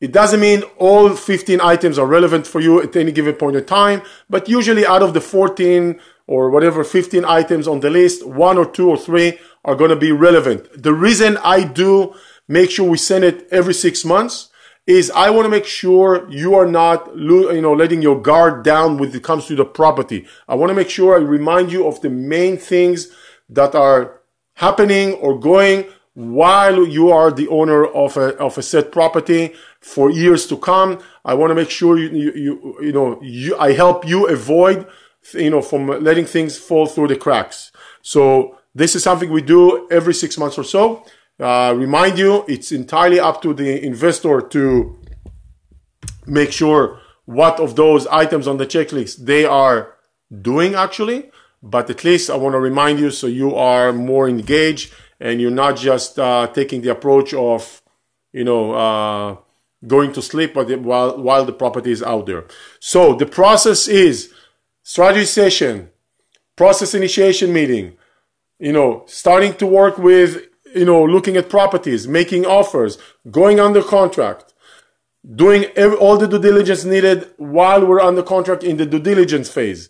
It 0.00 0.12
doesn't 0.12 0.40
mean 0.40 0.62
all 0.78 1.10
15 1.10 1.60
items 1.60 1.98
are 1.98 2.06
relevant 2.06 2.46
for 2.46 2.60
you 2.60 2.82
at 2.82 2.96
any 2.96 3.12
given 3.12 3.34
point 3.34 3.56
in 3.56 3.64
time, 3.64 4.02
but 4.28 4.48
usually 4.48 4.86
out 4.86 5.02
of 5.02 5.14
the 5.14 5.20
14 5.20 6.00
or 6.26 6.50
whatever 6.50 6.82
15 6.82 7.24
items 7.24 7.68
on 7.68 7.80
the 7.80 7.90
list, 7.90 8.26
one 8.26 8.58
or 8.58 8.66
two 8.66 8.88
or 8.88 8.96
three 8.96 9.38
are 9.64 9.76
going 9.76 9.90
to 9.90 9.96
be 9.96 10.12
relevant. 10.12 10.82
The 10.82 10.92
reason 10.92 11.36
I 11.38 11.64
do 11.64 12.14
make 12.48 12.70
sure 12.70 12.88
we 12.88 12.98
send 12.98 13.24
it 13.24 13.48
every 13.50 13.74
six 13.74 14.04
months 14.04 14.50
is 14.86 15.10
I 15.10 15.30
want 15.30 15.46
to 15.46 15.50
make 15.50 15.64
sure 15.64 16.30
you 16.30 16.54
are 16.54 16.66
not, 16.66 17.16
you 17.16 17.60
know, 17.60 17.72
letting 17.72 18.02
your 18.02 18.20
guard 18.20 18.64
down 18.64 18.98
when 18.98 19.14
it 19.14 19.22
comes 19.22 19.46
to 19.46 19.56
the 19.56 19.64
property. 19.64 20.26
I 20.48 20.54
want 20.54 20.70
to 20.70 20.74
make 20.74 20.90
sure 20.90 21.14
I 21.14 21.18
remind 21.18 21.72
you 21.72 21.86
of 21.86 22.00
the 22.00 22.10
main 22.10 22.56
things 22.56 23.08
that 23.48 23.74
are 23.74 24.20
happening 24.54 25.14
or 25.14 25.38
going 25.38 25.86
while 26.14 26.86
you 26.86 27.10
are 27.10 27.30
the 27.30 27.48
owner 27.48 27.84
of 27.84 28.16
a, 28.16 28.36
of 28.38 28.56
a 28.56 28.62
set 28.62 28.90
property 28.90 29.54
for 29.80 30.10
years 30.10 30.46
to 30.46 30.56
come. 30.56 30.98
I 31.24 31.34
want 31.34 31.50
to 31.50 31.54
make 31.54 31.68
sure 31.68 31.98
you, 31.98 32.08
you, 32.08 32.32
you, 32.32 32.78
you 32.80 32.92
know, 32.92 33.20
you, 33.22 33.56
I 33.58 33.72
help 33.72 34.06
you 34.06 34.26
avoid, 34.28 34.86
you 35.34 35.50
know, 35.50 35.62
from 35.62 35.86
letting 36.02 36.26
things 36.26 36.58
fall 36.58 36.86
through 36.86 37.08
the 37.08 37.16
cracks. 37.16 37.72
So 38.02 38.58
this 38.74 38.94
is 38.94 39.02
something 39.02 39.30
we 39.30 39.42
do 39.42 39.88
every 39.90 40.14
six 40.14 40.38
months 40.38 40.58
or 40.58 40.64
so. 40.64 41.04
Uh, 41.38 41.74
remind 41.76 42.18
you, 42.18 42.44
it's 42.48 42.72
entirely 42.72 43.20
up 43.20 43.42
to 43.42 43.52
the 43.52 43.84
investor 43.84 44.40
to 44.40 44.98
make 46.26 46.52
sure 46.52 47.00
what 47.24 47.60
of 47.60 47.76
those 47.76 48.06
items 48.06 48.46
on 48.46 48.56
the 48.56 48.66
checklist 48.66 49.24
they 49.24 49.44
are 49.44 49.94
doing 50.42 50.74
actually. 50.74 51.30
But 51.62 51.90
at 51.90 52.04
least 52.04 52.30
I 52.30 52.36
want 52.36 52.54
to 52.54 52.60
remind 52.60 53.00
you 53.00 53.10
so 53.10 53.26
you 53.26 53.54
are 53.54 53.92
more 53.92 54.28
engaged 54.28 54.92
and 55.18 55.40
you're 55.40 55.50
not 55.50 55.76
just 55.76 56.18
uh, 56.18 56.46
taking 56.48 56.82
the 56.82 56.90
approach 56.90 57.34
of, 57.34 57.82
you 58.32 58.44
know, 58.44 58.72
uh, 58.72 59.36
going 59.86 60.12
to 60.12 60.22
sleep 60.22 60.54
while, 60.54 61.20
while 61.20 61.44
the 61.44 61.52
property 61.52 61.90
is 61.90 62.02
out 62.02 62.26
there. 62.26 62.44
So 62.80 63.14
the 63.14 63.26
process 63.26 63.88
is 63.88 64.32
strategy 64.86 65.24
session, 65.24 65.90
process 66.54 66.94
initiation 66.94 67.52
meeting, 67.52 67.96
you 68.60 68.72
know, 68.72 69.02
starting 69.08 69.52
to 69.52 69.66
work 69.66 69.98
with, 69.98 70.46
you 70.76 70.84
know, 70.84 71.02
looking 71.04 71.36
at 71.36 71.50
properties, 71.50 72.06
making 72.06 72.46
offers, 72.46 72.96
going 73.28 73.58
under 73.58 73.82
contract, 73.82 74.54
doing 75.34 75.64
every, 75.74 75.96
all 75.96 76.16
the 76.16 76.28
due 76.28 76.38
diligence 76.38 76.84
needed 76.84 77.28
while 77.36 77.84
we're 77.84 78.00
under 78.00 78.22
contract 78.22 78.62
in 78.62 78.76
the 78.76 78.86
due 78.86 79.00
diligence 79.00 79.50
phase. 79.50 79.88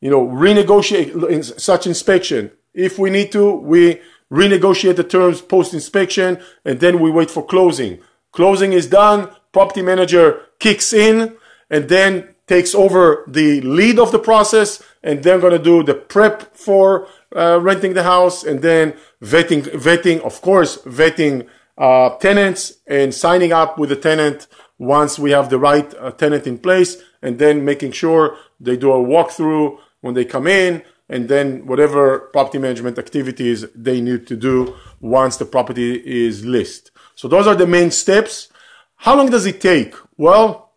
You 0.00 0.10
know, 0.10 0.26
renegotiate 0.26 1.28
in 1.28 1.42
such 1.42 1.86
inspection. 1.86 2.50
If 2.72 2.98
we 2.98 3.10
need 3.10 3.32
to, 3.32 3.52
we 3.52 4.00
renegotiate 4.32 4.96
the 4.96 5.04
terms 5.04 5.42
post 5.42 5.74
inspection, 5.74 6.40
and 6.64 6.80
then 6.80 6.98
we 6.98 7.10
wait 7.10 7.30
for 7.30 7.44
closing. 7.44 7.98
Closing 8.32 8.72
is 8.72 8.86
done, 8.86 9.28
property 9.52 9.82
manager 9.82 10.40
kicks 10.58 10.94
in, 10.94 11.36
and 11.68 11.90
then 11.90 12.29
takes 12.54 12.74
over 12.74 13.02
the 13.38 13.60
lead 13.78 13.96
of 14.04 14.10
the 14.10 14.18
process, 14.18 14.82
and 15.06 15.22
they're 15.22 15.42
going 15.44 15.58
to 15.60 15.70
do 15.72 15.76
the 15.84 15.94
prep 15.94 16.36
for 16.66 17.06
uh, 17.36 17.58
renting 17.68 17.94
the 17.94 18.02
house, 18.02 18.36
and 18.48 18.60
then 18.60 18.86
vetting, 19.22 19.62
vetting, 19.86 20.18
of 20.22 20.34
course, 20.48 20.72
vetting 20.98 21.46
uh, 21.78 22.08
tenants 22.18 22.62
and 22.88 23.14
signing 23.14 23.52
up 23.52 23.78
with 23.78 23.90
the 23.90 24.00
tenant 24.10 24.48
once 24.78 25.12
we 25.24 25.30
have 25.30 25.48
the 25.48 25.58
right 25.58 25.88
uh, 25.94 26.10
tenant 26.22 26.44
in 26.46 26.58
place, 26.58 26.92
and 27.22 27.38
then 27.38 27.64
making 27.64 27.92
sure 27.92 28.36
they 28.58 28.76
do 28.76 28.90
a 28.92 29.04
walkthrough 29.12 29.78
when 30.00 30.14
they 30.14 30.24
come 30.24 30.48
in, 30.48 30.82
and 31.08 31.28
then 31.28 31.66
whatever 31.66 32.30
property 32.32 32.58
management 32.58 32.98
activities 32.98 33.64
they 33.74 34.00
need 34.00 34.26
to 34.26 34.36
do 34.36 34.74
once 35.00 35.36
the 35.36 35.44
property 35.44 35.90
is 36.26 36.44
listed. 36.44 36.90
So 37.14 37.28
those 37.28 37.46
are 37.46 37.54
the 37.54 37.66
main 37.66 37.90
steps. 37.90 38.48
How 38.96 39.14
long 39.16 39.30
does 39.30 39.46
it 39.46 39.60
take? 39.60 39.94
Well, 40.16 40.69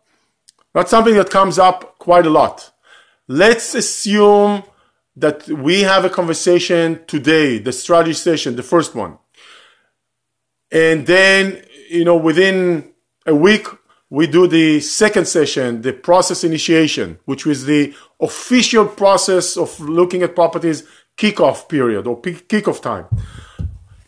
that's 0.74 0.90
something 0.90 1.14
that 1.14 1.30
comes 1.30 1.58
up 1.58 1.98
quite 1.98 2.26
a 2.26 2.30
lot. 2.30 2.72
Let's 3.26 3.74
assume 3.74 4.64
that 5.16 5.48
we 5.48 5.82
have 5.82 6.04
a 6.04 6.10
conversation 6.10 7.00
today, 7.06 7.58
the 7.58 7.72
strategy 7.72 8.12
session, 8.12 8.56
the 8.56 8.62
first 8.62 8.94
one. 8.94 9.18
And 10.70 11.06
then, 11.06 11.64
you 11.88 12.04
know, 12.04 12.16
within 12.16 12.92
a 13.24 13.34
week, 13.34 13.66
we 14.10 14.26
do 14.26 14.46
the 14.46 14.80
second 14.80 15.26
session, 15.26 15.82
the 15.82 15.92
process 15.92 16.44
initiation, 16.44 17.18
which 17.24 17.46
was 17.46 17.64
the 17.64 17.94
official 18.20 18.86
process 18.86 19.56
of 19.56 19.78
looking 19.80 20.22
at 20.22 20.34
properties 20.34 20.86
kickoff 21.16 21.68
period 21.68 22.06
or 22.06 22.20
kickoff 22.20 22.82
time. 22.82 23.06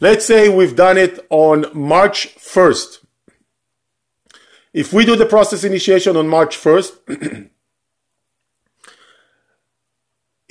Let's 0.01 0.27
say 0.27 0.49
we've 0.49 0.77
done 0.77 0.99
it 0.99 1.25
on 1.31 1.67
March 1.73 2.35
1st. 2.37 3.06
If 4.77 4.93
we 4.93 5.07
do 5.07 5.17
the 5.17 5.25
process 5.25 5.65
initiation 5.65 6.19
on 6.19 6.29
March 6.29 6.59
1st, 6.59 7.49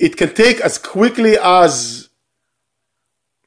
it 0.00 0.16
can 0.16 0.34
take 0.34 0.60
as 0.60 0.78
quickly 0.78 1.38
as 1.38 2.08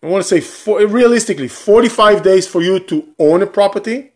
I 0.01 0.07
want 0.07 0.23
to 0.23 0.29
say 0.29 0.39
for, 0.39 0.79
realistically 0.87 1.49
45 1.49 2.23
days 2.23 2.47
for 2.47 2.61
you 2.61 2.79
to 2.79 3.09
own 3.19 3.41
a 3.41 3.45
property 3.45 4.13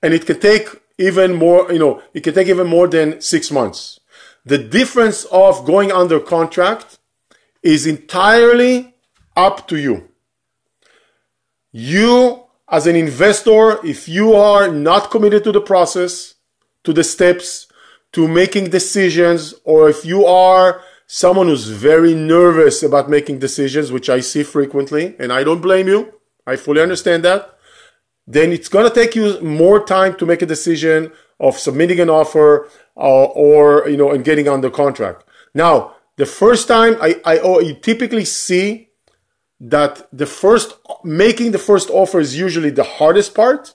and 0.00 0.14
it 0.14 0.26
can 0.26 0.38
take 0.38 0.68
even 0.96 1.34
more, 1.34 1.72
you 1.72 1.80
know, 1.80 2.00
it 2.14 2.20
can 2.20 2.34
take 2.34 2.46
even 2.46 2.68
more 2.68 2.86
than 2.86 3.20
six 3.20 3.50
months. 3.50 3.98
The 4.44 4.58
difference 4.58 5.24
of 5.24 5.64
going 5.64 5.90
under 5.90 6.20
contract 6.20 7.00
is 7.64 7.84
entirely 7.84 8.94
up 9.36 9.66
to 9.66 9.76
you. 9.76 10.08
You, 11.72 12.44
as 12.70 12.86
an 12.86 12.96
investor, 12.96 13.84
if 13.84 14.08
you 14.08 14.34
are 14.34 14.70
not 14.70 15.10
committed 15.10 15.44
to 15.44 15.52
the 15.52 15.60
process, 15.60 16.34
to 16.84 16.92
the 16.92 17.04
steps, 17.04 17.66
to 18.12 18.28
making 18.28 18.70
decisions, 18.70 19.54
or 19.64 19.88
if 19.88 20.04
you 20.04 20.24
are 20.24 20.82
someone 21.06 21.48
who's 21.48 21.68
very 21.68 22.14
nervous 22.14 22.82
about 22.82 23.10
making 23.10 23.40
decisions, 23.40 23.90
which 23.90 24.08
I 24.08 24.20
see 24.20 24.44
frequently, 24.44 25.16
and 25.18 25.32
I 25.32 25.42
don't 25.42 25.60
blame 25.60 25.88
you. 25.88 26.14
I 26.46 26.56
fully 26.56 26.80
understand 26.80 27.24
that. 27.24 27.58
Then 28.26 28.52
it's 28.52 28.68
going 28.68 28.88
to 28.88 28.94
take 28.94 29.16
you 29.16 29.40
more 29.40 29.84
time 29.84 30.14
to 30.16 30.26
make 30.26 30.42
a 30.42 30.46
decision 30.46 31.12
of 31.40 31.58
submitting 31.58 31.98
an 31.98 32.10
offer 32.10 32.68
uh, 32.96 33.24
or, 33.24 33.88
you 33.88 33.96
know, 33.96 34.12
and 34.12 34.24
getting 34.24 34.46
on 34.46 34.60
the 34.60 34.70
contract. 34.70 35.24
Now, 35.54 35.96
the 36.16 36.26
first 36.26 36.68
time 36.68 36.96
I, 37.00 37.20
I 37.24 37.38
oh, 37.38 37.60
you 37.60 37.74
typically 37.74 38.24
see 38.24 38.89
that 39.60 40.08
the 40.10 40.26
first 40.26 40.74
making 41.04 41.52
the 41.52 41.58
first 41.58 41.90
offer 41.90 42.18
is 42.18 42.36
usually 42.36 42.70
the 42.70 42.82
hardest 42.82 43.34
part 43.34 43.74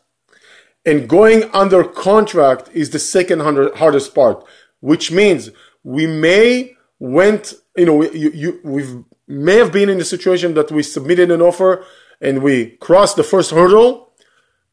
and 0.86 1.08
going 1.08 1.44
under 1.54 1.84
contract 1.84 2.70
is 2.74 2.90
the 2.90 3.00
second 3.00 3.40
hardest 3.40 4.16
part 4.16 4.44
which 4.80 5.12
means 5.12 5.52
we 5.84 6.08
may 6.08 6.76
went 7.00 7.54
you 7.78 7.86
know 7.86 8.04
you, 8.04 8.32
you 8.32 8.60
we 8.64 8.84
may 9.28 9.58
have 9.58 9.72
been 9.72 9.90
in 9.90 10.00
the 10.00 10.06
situation 10.06 10.56
that 10.56 10.72
we 10.72 10.82
submitted 10.82 11.30
an 11.30 11.42
offer 11.42 11.86
and 12.20 12.42
we 12.42 12.72
crossed 12.78 13.16
the 13.16 13.24
first 13.24 13.52
hurdle 13.52 14.12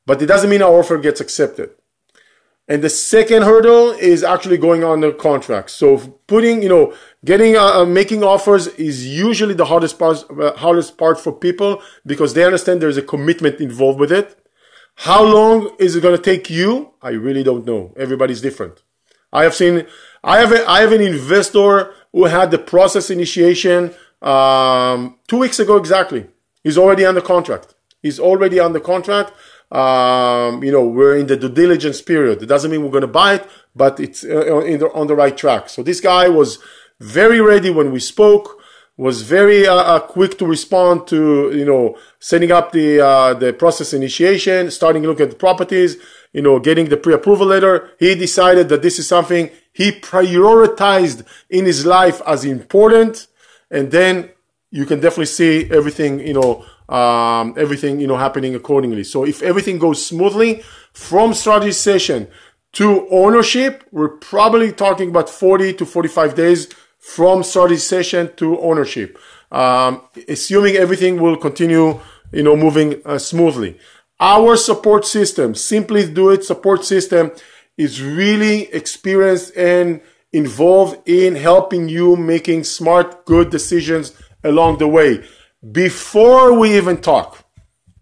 but 0.06 0.20
it 0.22 0.26
doesn't 0.26 0.48
mean 0.50 0.62
our 0.62 0.78
offer 0.78 0.96
gets 0.96 1.20
accepted 1.20 1.70
and 2.68 2.82
the 2.82 2.88
second 2.88 3.42
hurdle 3.42 3.90
is 3.90 4.22
actually 4.22 4.56
going 4.56 4.84
on 4.84 5.00
the 5.00 5.12
contract. 5.12 5.70
So 5.70 5.98
putting, 6.26 6.62
you 6.62 6.68
know, 6.68 6.94
getting, 7.24 7.56
uh, 7.56 7.80
uh, 7.80 7.84
making 7.84 8.22
offers 8.22 8.68
is 8.68 9.06
usually 9.06 9.54
the 9.54 9.64
hardest 9.64 9.98
part, 9.98 10.24
uh, 10.30 10.52
hardest 10.56 10.96
part 10.96 11.20
for 11.20 11.32
people 11.32 11.82
because 12.06 12.34
they 12.34 12.44
understand 12.44 12.80
there's 12.80 12.96
a 12.96 13.02
commitment 13.02 13.60
involved 13.60 13.98
with 13.98 14.12
it. 14.12 14.38
How 14.96 15.24
long 15.24 15.74
is 15.78 15.96
it 15.96 16.02
going 16.02 16.16
to 16.16 16.22
take 16.22 16.50
you? 16.50 16.92
I 17.02 17.10
really 17.10 17.42
don't 17.42 17.66
know. 17.66 17.92
Everybody's 17.96 18.40
different. 18.40 18.82
I 19.32 19.42
have 19.42 19.54
seen, 19.54 19.86
I 20.22 20.38
have, 20.38 20.52
a, 20.52 20.68
I 20.68 20.82
have 20.82 20.92
an 20.92 21.00
investor 21.00 21.94
who 22.12 22.26
had 22.26 22.50
the 22.50 22.58
process 22.58 23.10
initiation, 23.10 23.94
um, 24.20 25.18
two 25.26 25.38
weeks 25.38 25.58
ago 25.58 25.76
exactly. 25.76 26.28
He's 26.62 26.78
already 26.78 27.04
on 27.04 27.14
the 27.14 27.22
contract. 27.22 27.74
He's 28.02 28.20
already 28.20 28.60
on 28.60 28.72
the 28.72 28.80
contract 28.80 29.32
um, 29.72 30.62
you 30.62 30.70
know, 30.70 30.86
we're 30.86 31.16
in 31.16 31.26
the 31.26 31.36
due 31.36 31.48
diligence 31.48 32.02
period. 32.02 32.42
It 32.42 32.46
doesn't 32.46 32.70
mean 32.70 32.82
we're 32.82 32.90
going 32.90 33.02
to 33.02 33.06
buy 33.08 33.34
it, 33.34 33.48
but 33.74 33.98
it's 33.98 34.22
uh, 34.22 34.28
the, 34.28 34.90
on 34.94 35.06
the 35.06 35.16
right 35.16 35.36
track. 35.36 35.70
So 35.70 35.82
this 35.82 36.00
guy 36.00 36.28
was 36.28 36.58
very 37.00 37.40
ready 37.40 37.70
when 37.70 37.90
we 37.90 37.98
spoke, 37.98 38.60
was 38.98 39.22
very 39.22 39.66
uh, 39.66 39.74
uh, 39.74 40.00
quick 40.00 40.38
to 40.38 40.46
respond 40.46 41.06
to, 41.08 41.50
you 41.56 41.64
know, 41.64 41.98
setting 42.20 42.52
up 42.52 42.72
the, 42.72 43.00
uh, 43.00 43.34
the 43.34 43.52
process 43.54 43.94
initiation, 43.94 44.70
starting 44.70 45.02
to 45.02 45.08
look 45.08 45.20
at 45.20 45.30
the 45.30 45.36
properties, 45.36 45.96
you 46.34 46.42
know, 46.42 46.58
getting 46.58 46.90
the 46.90 46.96
pre-approval 46.98 47.46
letter. 47.46 47.90
He 47.98 48.14
decided 48.14 48.68
that 48.68 48.82
this 48.82 48.98
is 48.98 49.08
something 49.08 49.50
he 49.72 49.90
prioritized 49.92 51.24
in 51.48 51.64
his 51.64 51.86
life 51.86 52.20
as 52.26 52.44
important. 52.44 53.26
And 53.70 53.90
then 53.90 54.30
you 54.72 54.86
can 54.86 55.00
definitely 55.00 55.26
see 55.26 55.70
everything, 55.70 56.18
you 56.26 56.32
know, 56.32 56.64
um, 56.88 57.54
everything 57.56 58.00
you 58.00 58.06
know 58.06 58.16
happening 58.16 58.54
accordingly. 58.54 59.04
So 59.04 59.24
if 59.24 59.42
everything 59.42 59.78
goes 59.78 60.04
smoothly 60.04 60.62
from 60.92 61.34
strategy 61.34 61.72
session 61.72 62.26
to 62.72 63.06
ownership, 63.10 63.84
we're 63.92 64.08
probably 64.08 64.72
talking 64.72 65.10
about 65.10 65.28
40 65.28 65.74
to 65.74 65.86
45 65.86 66.34
days 66.34 66.68
from 66.98 67.42
strategy 67.42 67.80
session 67.80 68.30
to 68.36 68.58
ownership, 68.60 69.18
um, 69.50 70.00
assuming 70.26 70.76
everything 70.76 71.20
will 71.20 71.36
continue 71.36 72.00
you 72.32 72.42
know 72.42 72.56
moving 72.56 73.00
uh, 73.04 73.18
smoothly. 73.18 73.78
Our 74.18 74.56
support 74.56 75.04
system, 75.04 75.54
simply 75.54 76.10
do 76.10 76.30
it 76.30 76.44
support 76.44 76.84
system, 76.84 77.32
is 77.76 78.02
really 78.02 78.72
experienced 78.72 79.54
and 79.56 80.00
involved 80.32 80.96
in 81.06 81.34
helping 81.34 81.88
you 81.90 82.16
making 82.16 82.64
smart, 82.64 83.26
good 83.26 83.50
decisions 83.50 84.12
along 84.44 84.78
the 84.78 84.88
way 84.88 85.24
before 85.70 86.58
we 86.58 86.76
even 86.76 87.00
talk. 87.00 87.44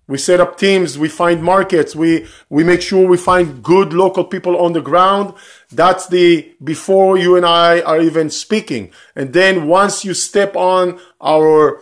We 0.06 0.18
set 0.18 0.40
up 0.40 0.58
teams, 0.58 0.98
we 0.98 1.08
find 1.08 1.40
markets, 1.40 1.94
we, 1.94 2.26
we 2.48 2.64
make 2.64 2.82
sure 2.82 3.06
we 3.06 3.16
find 3.16 3.62
good 3.62 3.92
local 3.92 4.24
people 4.24 4.56
on 4.56 4.72
the 4.72 4.80
ground. 4.80 5.34
That's 5.70 6.08
the 6.08 6.52
before 6.64 7.16
you 7.16 7.36
and 7.36 7.46
I 7.46 7.80
are 7.82 8.00
even 8.00 8.28
speaking. 8.30 8.90
And 9.14 9.32
then 9.32 9.68
once 9.68 10.04
you 10.04 10.14
step 10.14 10.56
on 10.56 10.98
our 11.20 11.80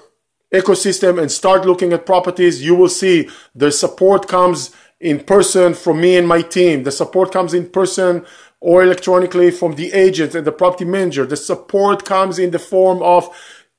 ecosystem 0.52 1.18
and 1.18 1.32
start 1.32 1.64
looking 1.64 1.94
at 1.94 2.04
properties, 2.04 2.62
you 2.62 2.74
will 2.74 2.90
see 2.90 3.30
the 3.54 3.72
support 3.72 4.28
comes 4.28 4.72
in 5.00 5.20
person 5.20 5.72
from 5.72 6.00
me 6.00 6.16
and 6.16 6.28
my 6.28 6.42
team. 6.42 6.82
The 6.82 6.92
support 6.92 7.32
comes 7.32 7.54
in 7.54 7.70
person 7.70 8.26
or 8.60 8.82
electronically 8.82 9.50
from 9.50 9.76
the 9.76 9.92
agent 9.92 10.34
and 10.34 10.46
the 10.46 10.52
property 10.52 10.84
manager. 10.84 11.24
The 11.24 11.36
support 11.36 12.04
comes 12.04 12.38
in 12.38 12.50
the 12.50 12.58
form 12.58 13.02
of 13.02 13.34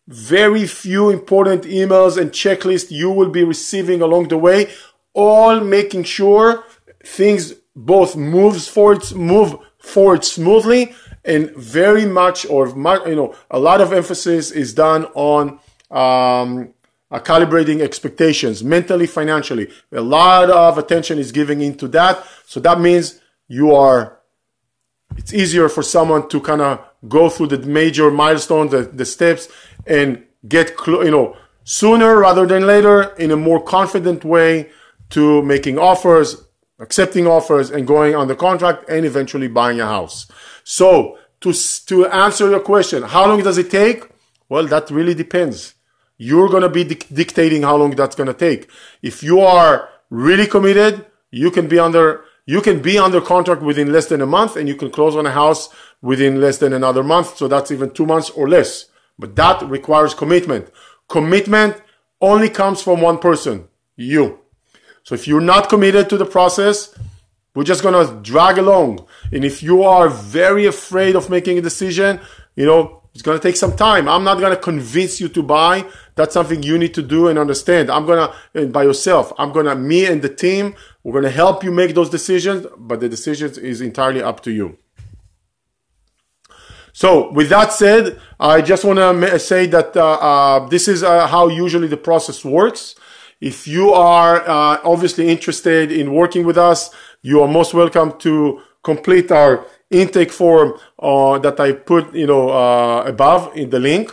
very 0.09 0.65
few 0.65 1.11
important 1.11 1.63
emails 1.65 2.17
and 2.17 2.31
checklists 2.31 2.89
you 2.89 3.11
will 3.11 3.29
be 3.29 3.43
receiving 3.43 4.01
along 4.01 4.27
the 4.29 4.37
way, 4.37 4.67
all 5.13 5.59
making 5.59 6.03
sure 6.03 6.63
things 7.05 7.53
both 7.75 8.15
moves 8.15 8.67
forward, 8.67 9.03
move 9.15 9.55
forward 9.77 10.25
smoothly 10.25 10.95
and 11.23 11.51
very 11.55 12.05
much 12.05 12.45
or 12.47 12.67
you 13.07 13.15
know 13.15 13.35
a 13.51 13.59
lot 13.59 13.81
of 13.81 13.93
emphasis 13.93 14.49
is 14.49 14.73
done 14.73 15.05
on 15.13 15.59
um, 15.91 16.73
uh, 17.11 17.19
calibrating 17.19 17.81
expectations 17.81 18.63
mentally 18.63 19.05
financially. 19.05 19.69
A 19.91 20.01
lot 20.01 20.49
of 20.49 20.79
attention 20.79 21.19
is 21.19 21.31
giving 21.31 21.61
into 21.61 21.87
that. 21.89 22.25
So 22.47 22.59
that 22.61 22.79
means 22.79 23.19
you 23.47 23.75
are 23.75 24.19
it's 25.17 25.33
easier 25.33 25.69
for 25.69 25.83
someone 25.83 26.27
to 26.29 26.41
kind 26.41 26.61
of 26.61 26.88
go 27.07 27.29
through 27.29 27.47
the 27.47 27.59
major 27.59 28.11
milestones 28.11 28.71
the, 28.71 28.83
the 28.83 29.05
steps 29.05 29.47
and 29.87 30.23
get 30.47 30.77
cl- 30.79 31.03
you 31.03 31.11
know 31.11 31.35
sooner 31.63 32.17
rather 32.17 32.45
than 32.45 32.65
later 32.65 33.13
in 33.17 33.31
a 33.31 33.37
more 33.37 33.61
confident 33.61 34.25
way 34.25 34.69
to 35.09 35.41
making 35.43 35.77
offers, 35.77 36.43
accepting 36.79 37.27
offers, 37.27 37.69
and 37.69 37.85
going 37.85 38.15
on 38.15 38.27
the 38.27 38.35
contract 38.35 38.89
and 38.89 39.05
eventually 39.05 39.47
buying 39.47 39.79
a 39.79 39.85
house. 39.85 40.27
So 40.63 41.17
to 41.41 41.53
to 41.85 42.07
answer 42.07 42.49
your 42.49 42.59
question, 42.59 43.03
how 43.03 43.27
long 43.27 43.43
does 43.43 43.57
it 43.57 43.71
take? 43.71 44.09
Well, 44.49 44.67
that 44.67 44.89
really 44.89 45.13
depends. 45.13 45.75
You're 46.17 46.49
going 46.49 46.63
to 46.63 46.69
be 46.69 46.83
di- 46.83 47.07
dictating 47.13 47.61
how 47.61 47.77
long 47.77 47.91
that's 47.91 48.15
going 48.15 48.27
to 48.27 48.33
take. 48.33 48.69
If 49.01 49.23
you 49.23 49.39
are 49.39 49.89
really 50.09 50.47
committed, 50.47 51.05
you 51.31 51.49
can 51.51 51.67
be 51.67 51.79
under 51.79 52.25
you 52.49 52.61
can 52.61 52.81
be 52.81 52.97
under 52.97 53.21
contract 53.21 53.61
within 53.61 53.93
less 53.93 54.07
than 54.07 54.21
a 54.23 54.25
month 54.25 54.55
and 54.55 54.67
you 54.67 54.73
can 54.73 54.89
close 54.89 55.15
on 55.15 55.27
a 55.27 55.29
house 55.29 55.69
within 56.01 56.41
less 56.41 56.57
than 56.57 56.73
another 56.73 57.03
month. 57.03 57.37
So 57.37 57.47
that's 57.47 57.69
even 57.69 57.91
two 57.91 58.07
months 58.07 58.31
or 58.31 58.49
less. 58.49 58.87
But 59.19 59.35
that 59.35 59.61
requires 59.69 60.15
commitment. 60.15 60.71
Commitment 61.07 61.79
only 62.19 62.49
comes 62.49 62.81
from 62.81 63.01
one 63.01 63.19
person, 63.19 63.67
you. 63.95 64.39
So 65.03 65.13
if 65.13 65.27
you're 65.27 65.41
not 65.41 65.69
committed 65.69 66.09
to 66.09 66.17
the 66.17 66.25
process, 66.25 66.97
we're 67.53 67.65
just 67.65 67.83
going 67.83 68.07
to 68.07 68.19
drag 68.23 68.57
along. 68.57 69.05
And 69.31 69.45
if 69.45 69.61
you 69.61 69.83
are 69.83 70.09
very 70.09 70.65
afraid 70.65 71.15
of 71.15 71.29
making 71.29 71.59
a 71.59 71.61
decision, 71.61 72.19
you 72.55 72.65
know, 72.65 73.03
it's 73.13 73.21
going 73.21 73.37
to 73.37 73.47
take 73.47 73.57
some 73.57 73.75
time. 73.75 74.09
I'm 74.09 74.23
not 74.23 74.39
going 74.39 74.55
to 74.55 74.61
convince 74.61 75.21
you 75.21 75.29
to 75.29 75.43
buy. 75.43 75.85
That's 76.19 76.33
something 76.33 76.61
you 76.63 76.77
need 76.77 76.93
to 76.95 77.01
do 77.01 77.29
and 77.29 77.39
understand. 77.39 77.89
I'm 77.89 78.05
to, 78.05 78.67
by 78.67 78.83
yourself, 78.83 79.31
I'm 79.37 79.53
to, 79.53 79.73
me 79.73 80.05
and 80.05 80.21
the 80.21 80.27
team, 80.27 80.75
we're 81.01 81.21
to 81.21 81.29
help 81.29 81.63
you 81.63 81.71
make 81.71 81.95
those 81.95 82.09
decisions, 82.09 82.67
but 82.77 82.99
the 82.99 83.07
decisions 83.07 83.57
is 83.57 83.79
entirely 83.79 84.21
up 84.21 84.41
to 84.41 84.51
you. 84.51 84.77
So 86.91 87.31
with 87.31 87.47
that 87.55 87.71
said, 87.71 88.19
I 88.37 88.61
just 88.61 88.83
want 88.83 88.99
to 88.99 89.39
say 89.39 89.67
that 89.67 89.95
uh, 89.95 90.17
uh, 90.29 90.67
this 90.67 90.89
is 90.89 91.03
uh, 91.03 91.25
how 91.27 91.47
usually 91.47 91.87
the 91.87 92.01
process 92.09 92.43
works. 92.43 92.95
If 93.39 93.65
you 93.65 93.93
are 93.93 94.41
uh, 94.41 94.81
obviously 94.83 95.29
interested 95.29 95.89
in 95.89 96.13
working 96.13 96.45
with 96.45 96.57
us, 96.57 96.93
you 97.21 97.41
are 97.41 97.47
most 97.47 97.73
welcome 97.73 98.19
to 98.19 98.61
complete 98.83 99.31
our 99.31 99.65
intake 99.89 100.31
form 100.31 100.73
uh, 100.99 101.39
that 101.39 101.57
I 101.61 101.71
put, 101.71 102.13
you 102.13 102.27
know, 102.27 102.49
uh, 102.49 103.03
above 103.03 103.55
in 103.55 103.69
the 103.69 103.79
link. 103.79 104.11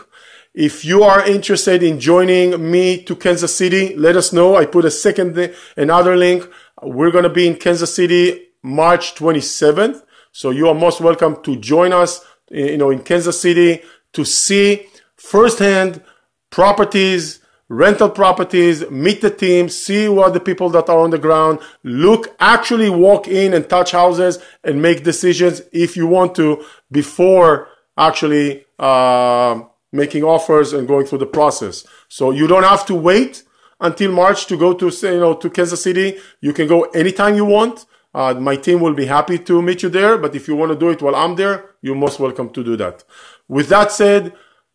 If 0.56 0.86
you 0.86 1.02
are 1.02 1.22
interested 1.22 1.82
in 1.82 2.00
joining 2.00 2.70
me 2.70 3.02
to 3.02 3.14
Kansas 3.14 3.54
City, 3.54 3.94
let 3.94 4.16
us 4.16 4.32
know. 4.32 4.56
I 4.56 4.64
put 4.64 4.86
a 4.86 4.90
second, 4.90 5.54
another 5.76 6.16
link. 6.16 6.48
We're 6.82 7.10
going 7.10 7.24
to 7.24 7.28
be 7.28 7.46
in 7.46 7.56
Kansas 7.56 7.94
City 7.94 8.52
March 8.62 9.14
27th. 9.16 10.02
So 10.32 10.48
you 10.48 10.66
are 10.70 10.74
most 10.74 11.02
welcome 11.02 11.42
to 11.42 11.56
join 11.56 11.92
us 11.92 12.24
you 12.50 12.78
know, 12.78 12.88
in 12.88 13.02
Kansas 13.02 13.38
City 13.38 13.82
to 14.14 14.24
see 14.24 14.86
firsthand 15.14 16.02
properties, 16.48 17.40
rental 17.68 18.08
properties, 18.08 18.88
meet 18.90 19.20
the 19.20 19.28
team, 19.28 19.68
see 19.68 20.08
what 20.08 20.32
the 20.32 20.40
people 20.40 20.70
that 20.70 20.88
are 20.88 21.00
on 21.00 21.10
the 21.10 21.18
ground, 21.18 21.58
look, 21.84 22.34
actually 22.40 22.88
walk 22.88 23.28
in 23.28 23.52
and 23.52 23.68
touch 23.68 23.92
houses 23.92 24.38
and 24.64 24.80
make 24.80 25.04
decisions 25.04 25.60
if 25.70 25.98
you 25.98 26.06
want 26.06 26.34
to 26.36 26.64
before 26.90 27.68
actually 27.98 28.64
uh, 28.78 29.60
making 29.96 30.22
offers 30.22 30.72
and 30.72 30.86
going 30.86 31.06
through 31.06 31.18
the 31.18 31.26
process. 31.26 31.86
So 32.08 32.30
you 32.30 32.46
don't 32.46 32.62
have 32.62 32.86
to 32.86 32.94
wait 32.94 33.42
until 33.80 34.12
March 34.12 34.46
to 34.46 34.56
go 34.56 34.72
to, 34.74 34.90
say, 34.90 35.14
you 35.14 35.20
know, 35.20 35.34
to 35.34 35.50
Kansas 35.50 35.82
City. 35.82 36.18
You 36.40 36.52
can 36.52 36.66
go 36.68 36.82
anytime 37.02 37.34
you 37.34 37.44
want. 37.44 37.86
Uh, 38.14 38.32
my 38.34 38.56
team 38.56 38.80
will 38.80 38.94
be 38.94 39.06
happy 39.06 39.38
to 39.38 39.60
meet 39.60 39.82
you 39.82 39.90
there, 39.90 40.16
but 40.16 40.34
if 40.34 40.48
you 40.48 40.56
want 40.56 40.72
to 40.72 40.78
do 40.78 40.88
it 40.88 41.02
while 41.02 41.14
I'm 41.14 41.36
there, 41.36 41.74
you're 41.82 41.94
most 41.94 42.18
welcome 42.18 42.48
to 42.50 42.64
do 42.64 42.76
that. 42.76 43.04
With 43.46 43.68
that 43.68 43.92
said, 43.92 44.32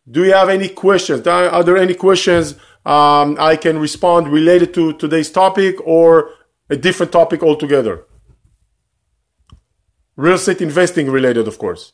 Do 0.08 0.24
you 0.24 0.32
have 0.32 0.48
any 0.48 0.68
questions? 0.68 1.26
Are 1.26 1.64
there 1.64 1.76
any 1.76 1.94
questions 1.94 2.54
um, 2.86 3.36
I 3.40 3.56
can 3.56 3.78
respond 3.78 4.28
related 4.28 4.72
to 4.74 4.92
today's 4.92 5.30
topic 5.30 5.76
or 5.84 6.30
a 6.70 6.76
different 6.76 7.10
topic 7.10 7.42
altogether? 7.42 8.04
Real 10.16 10.34
estate 10.34 10.60
investing 10.60 11.10
related, 11.10 11.48
of 11.48 11.58
course. 11.58 11.92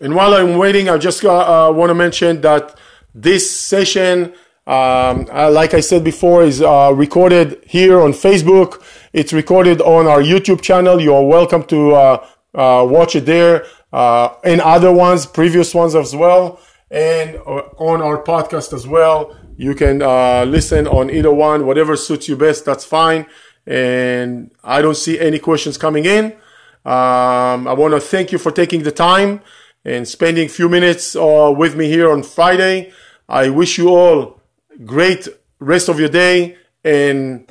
And 0.00 0.14
while 0.14 0.34
I'm 0.34 0.58
waiting, 0.58 0.90
I 0.90 0.98
just 0.98 1.24
uh, 1.24 1.68
uh, 1.68 1.72
want 1.72 1.88
to 1.88 1.94
mention 1.94 2.42
that 2.42 2.78
this 3.14 3.50
session, 3.50 4.34
um, 4.66 5.26
uh, 5.32 5.50
like 5.50 5.72
I 5.72 5.80
said 5.80 6.04
before, 6.04 6.42
is 6.42 6.60
uh, 6.60 6.92
recorded 6.94 7.62
here 7.66 8.02
on 8.02 8.12
Facebook. 8.12 8.82
It's 9.14 9.32
recorded 9.32 9.80
on 9.80 10.06
our 10.06 10.20
YouTube 10.20 10.60
channel. 10.60 11.00
You 11.00 11.14
are 11.14 11.24
welcome 11.24 11.64
to 11.68 11.94
uh, 11.94 12.26
uh, 12.54 12.86
watch 12.86 13.16
it 13.16 13.24
there 13.24 13.64
and 13.90 14.60
other 14.60 14.92
ones, 14.92 15.24
previous 15.24 15.74
ones 15.74 15.94
as 15.94 16.14
well, 16.14 16.60
and 16.90 17.36
on 17.78 18.02
our 18.02 18.22
podcast 18.22 18.74
as 18.74 18.86
well. 18.86 19.34
You 19.56 19.74
can 19.74 20.00
listen 20.50 20.86
on 20.86 21.08
either 21.08 21.32
one, 21.32 21.64
whatever 21.64 21.96
suits 21.96 22.28
you 22.28 22.36
best. 22.36 22.66
That's 22.66 22.84
fine. 22.84 23.24
And 23.66 24.50
I 24.62 24.82
don't 24.82 24.94
see 24.96 25.18
any 25.18 25.38
questions 25.38 25.78
coming 25.78 26.04
in. 26.04 26.34
Um, 26.84 27.66
I 27.66 27.72
want 27.72 27.94
to 27.94 28.00
thank 28.00 28.30
you 28.30 28.36
for 28.36 28.52
taking 28.52 28.82
the 28.82 28.92
time 28.92 29.40
and 29.86 30.06
spending 30.06 30.48
few 30.48 30.68
minutes 30.68 31.14
uh, 31.14 31.54
with 31.56 31.76
me 31.76 31.86
here 31.86 32.10
on 32.10 32.24
Friday. 32.24 32.92
I 33.28 33.48
wish 33.50 33.78
you 33.78 33.88
all 33.88 34.40
great 34.84 35.28
rest 35.60 35.88
of 35.88 36.00
your 36.00 36.08
day 36.08 36.56
and 36.84 37.46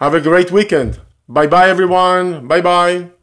have 0.00 0.14
a 0.14 0.20
great 0.20 0.50
weekend. 0.50 1.00
Bye 1.28 1.46
bye, 1.46 1.70
everyone. 1.70 2.48
Bye 2.48 2.60
bye. 2.60 3.21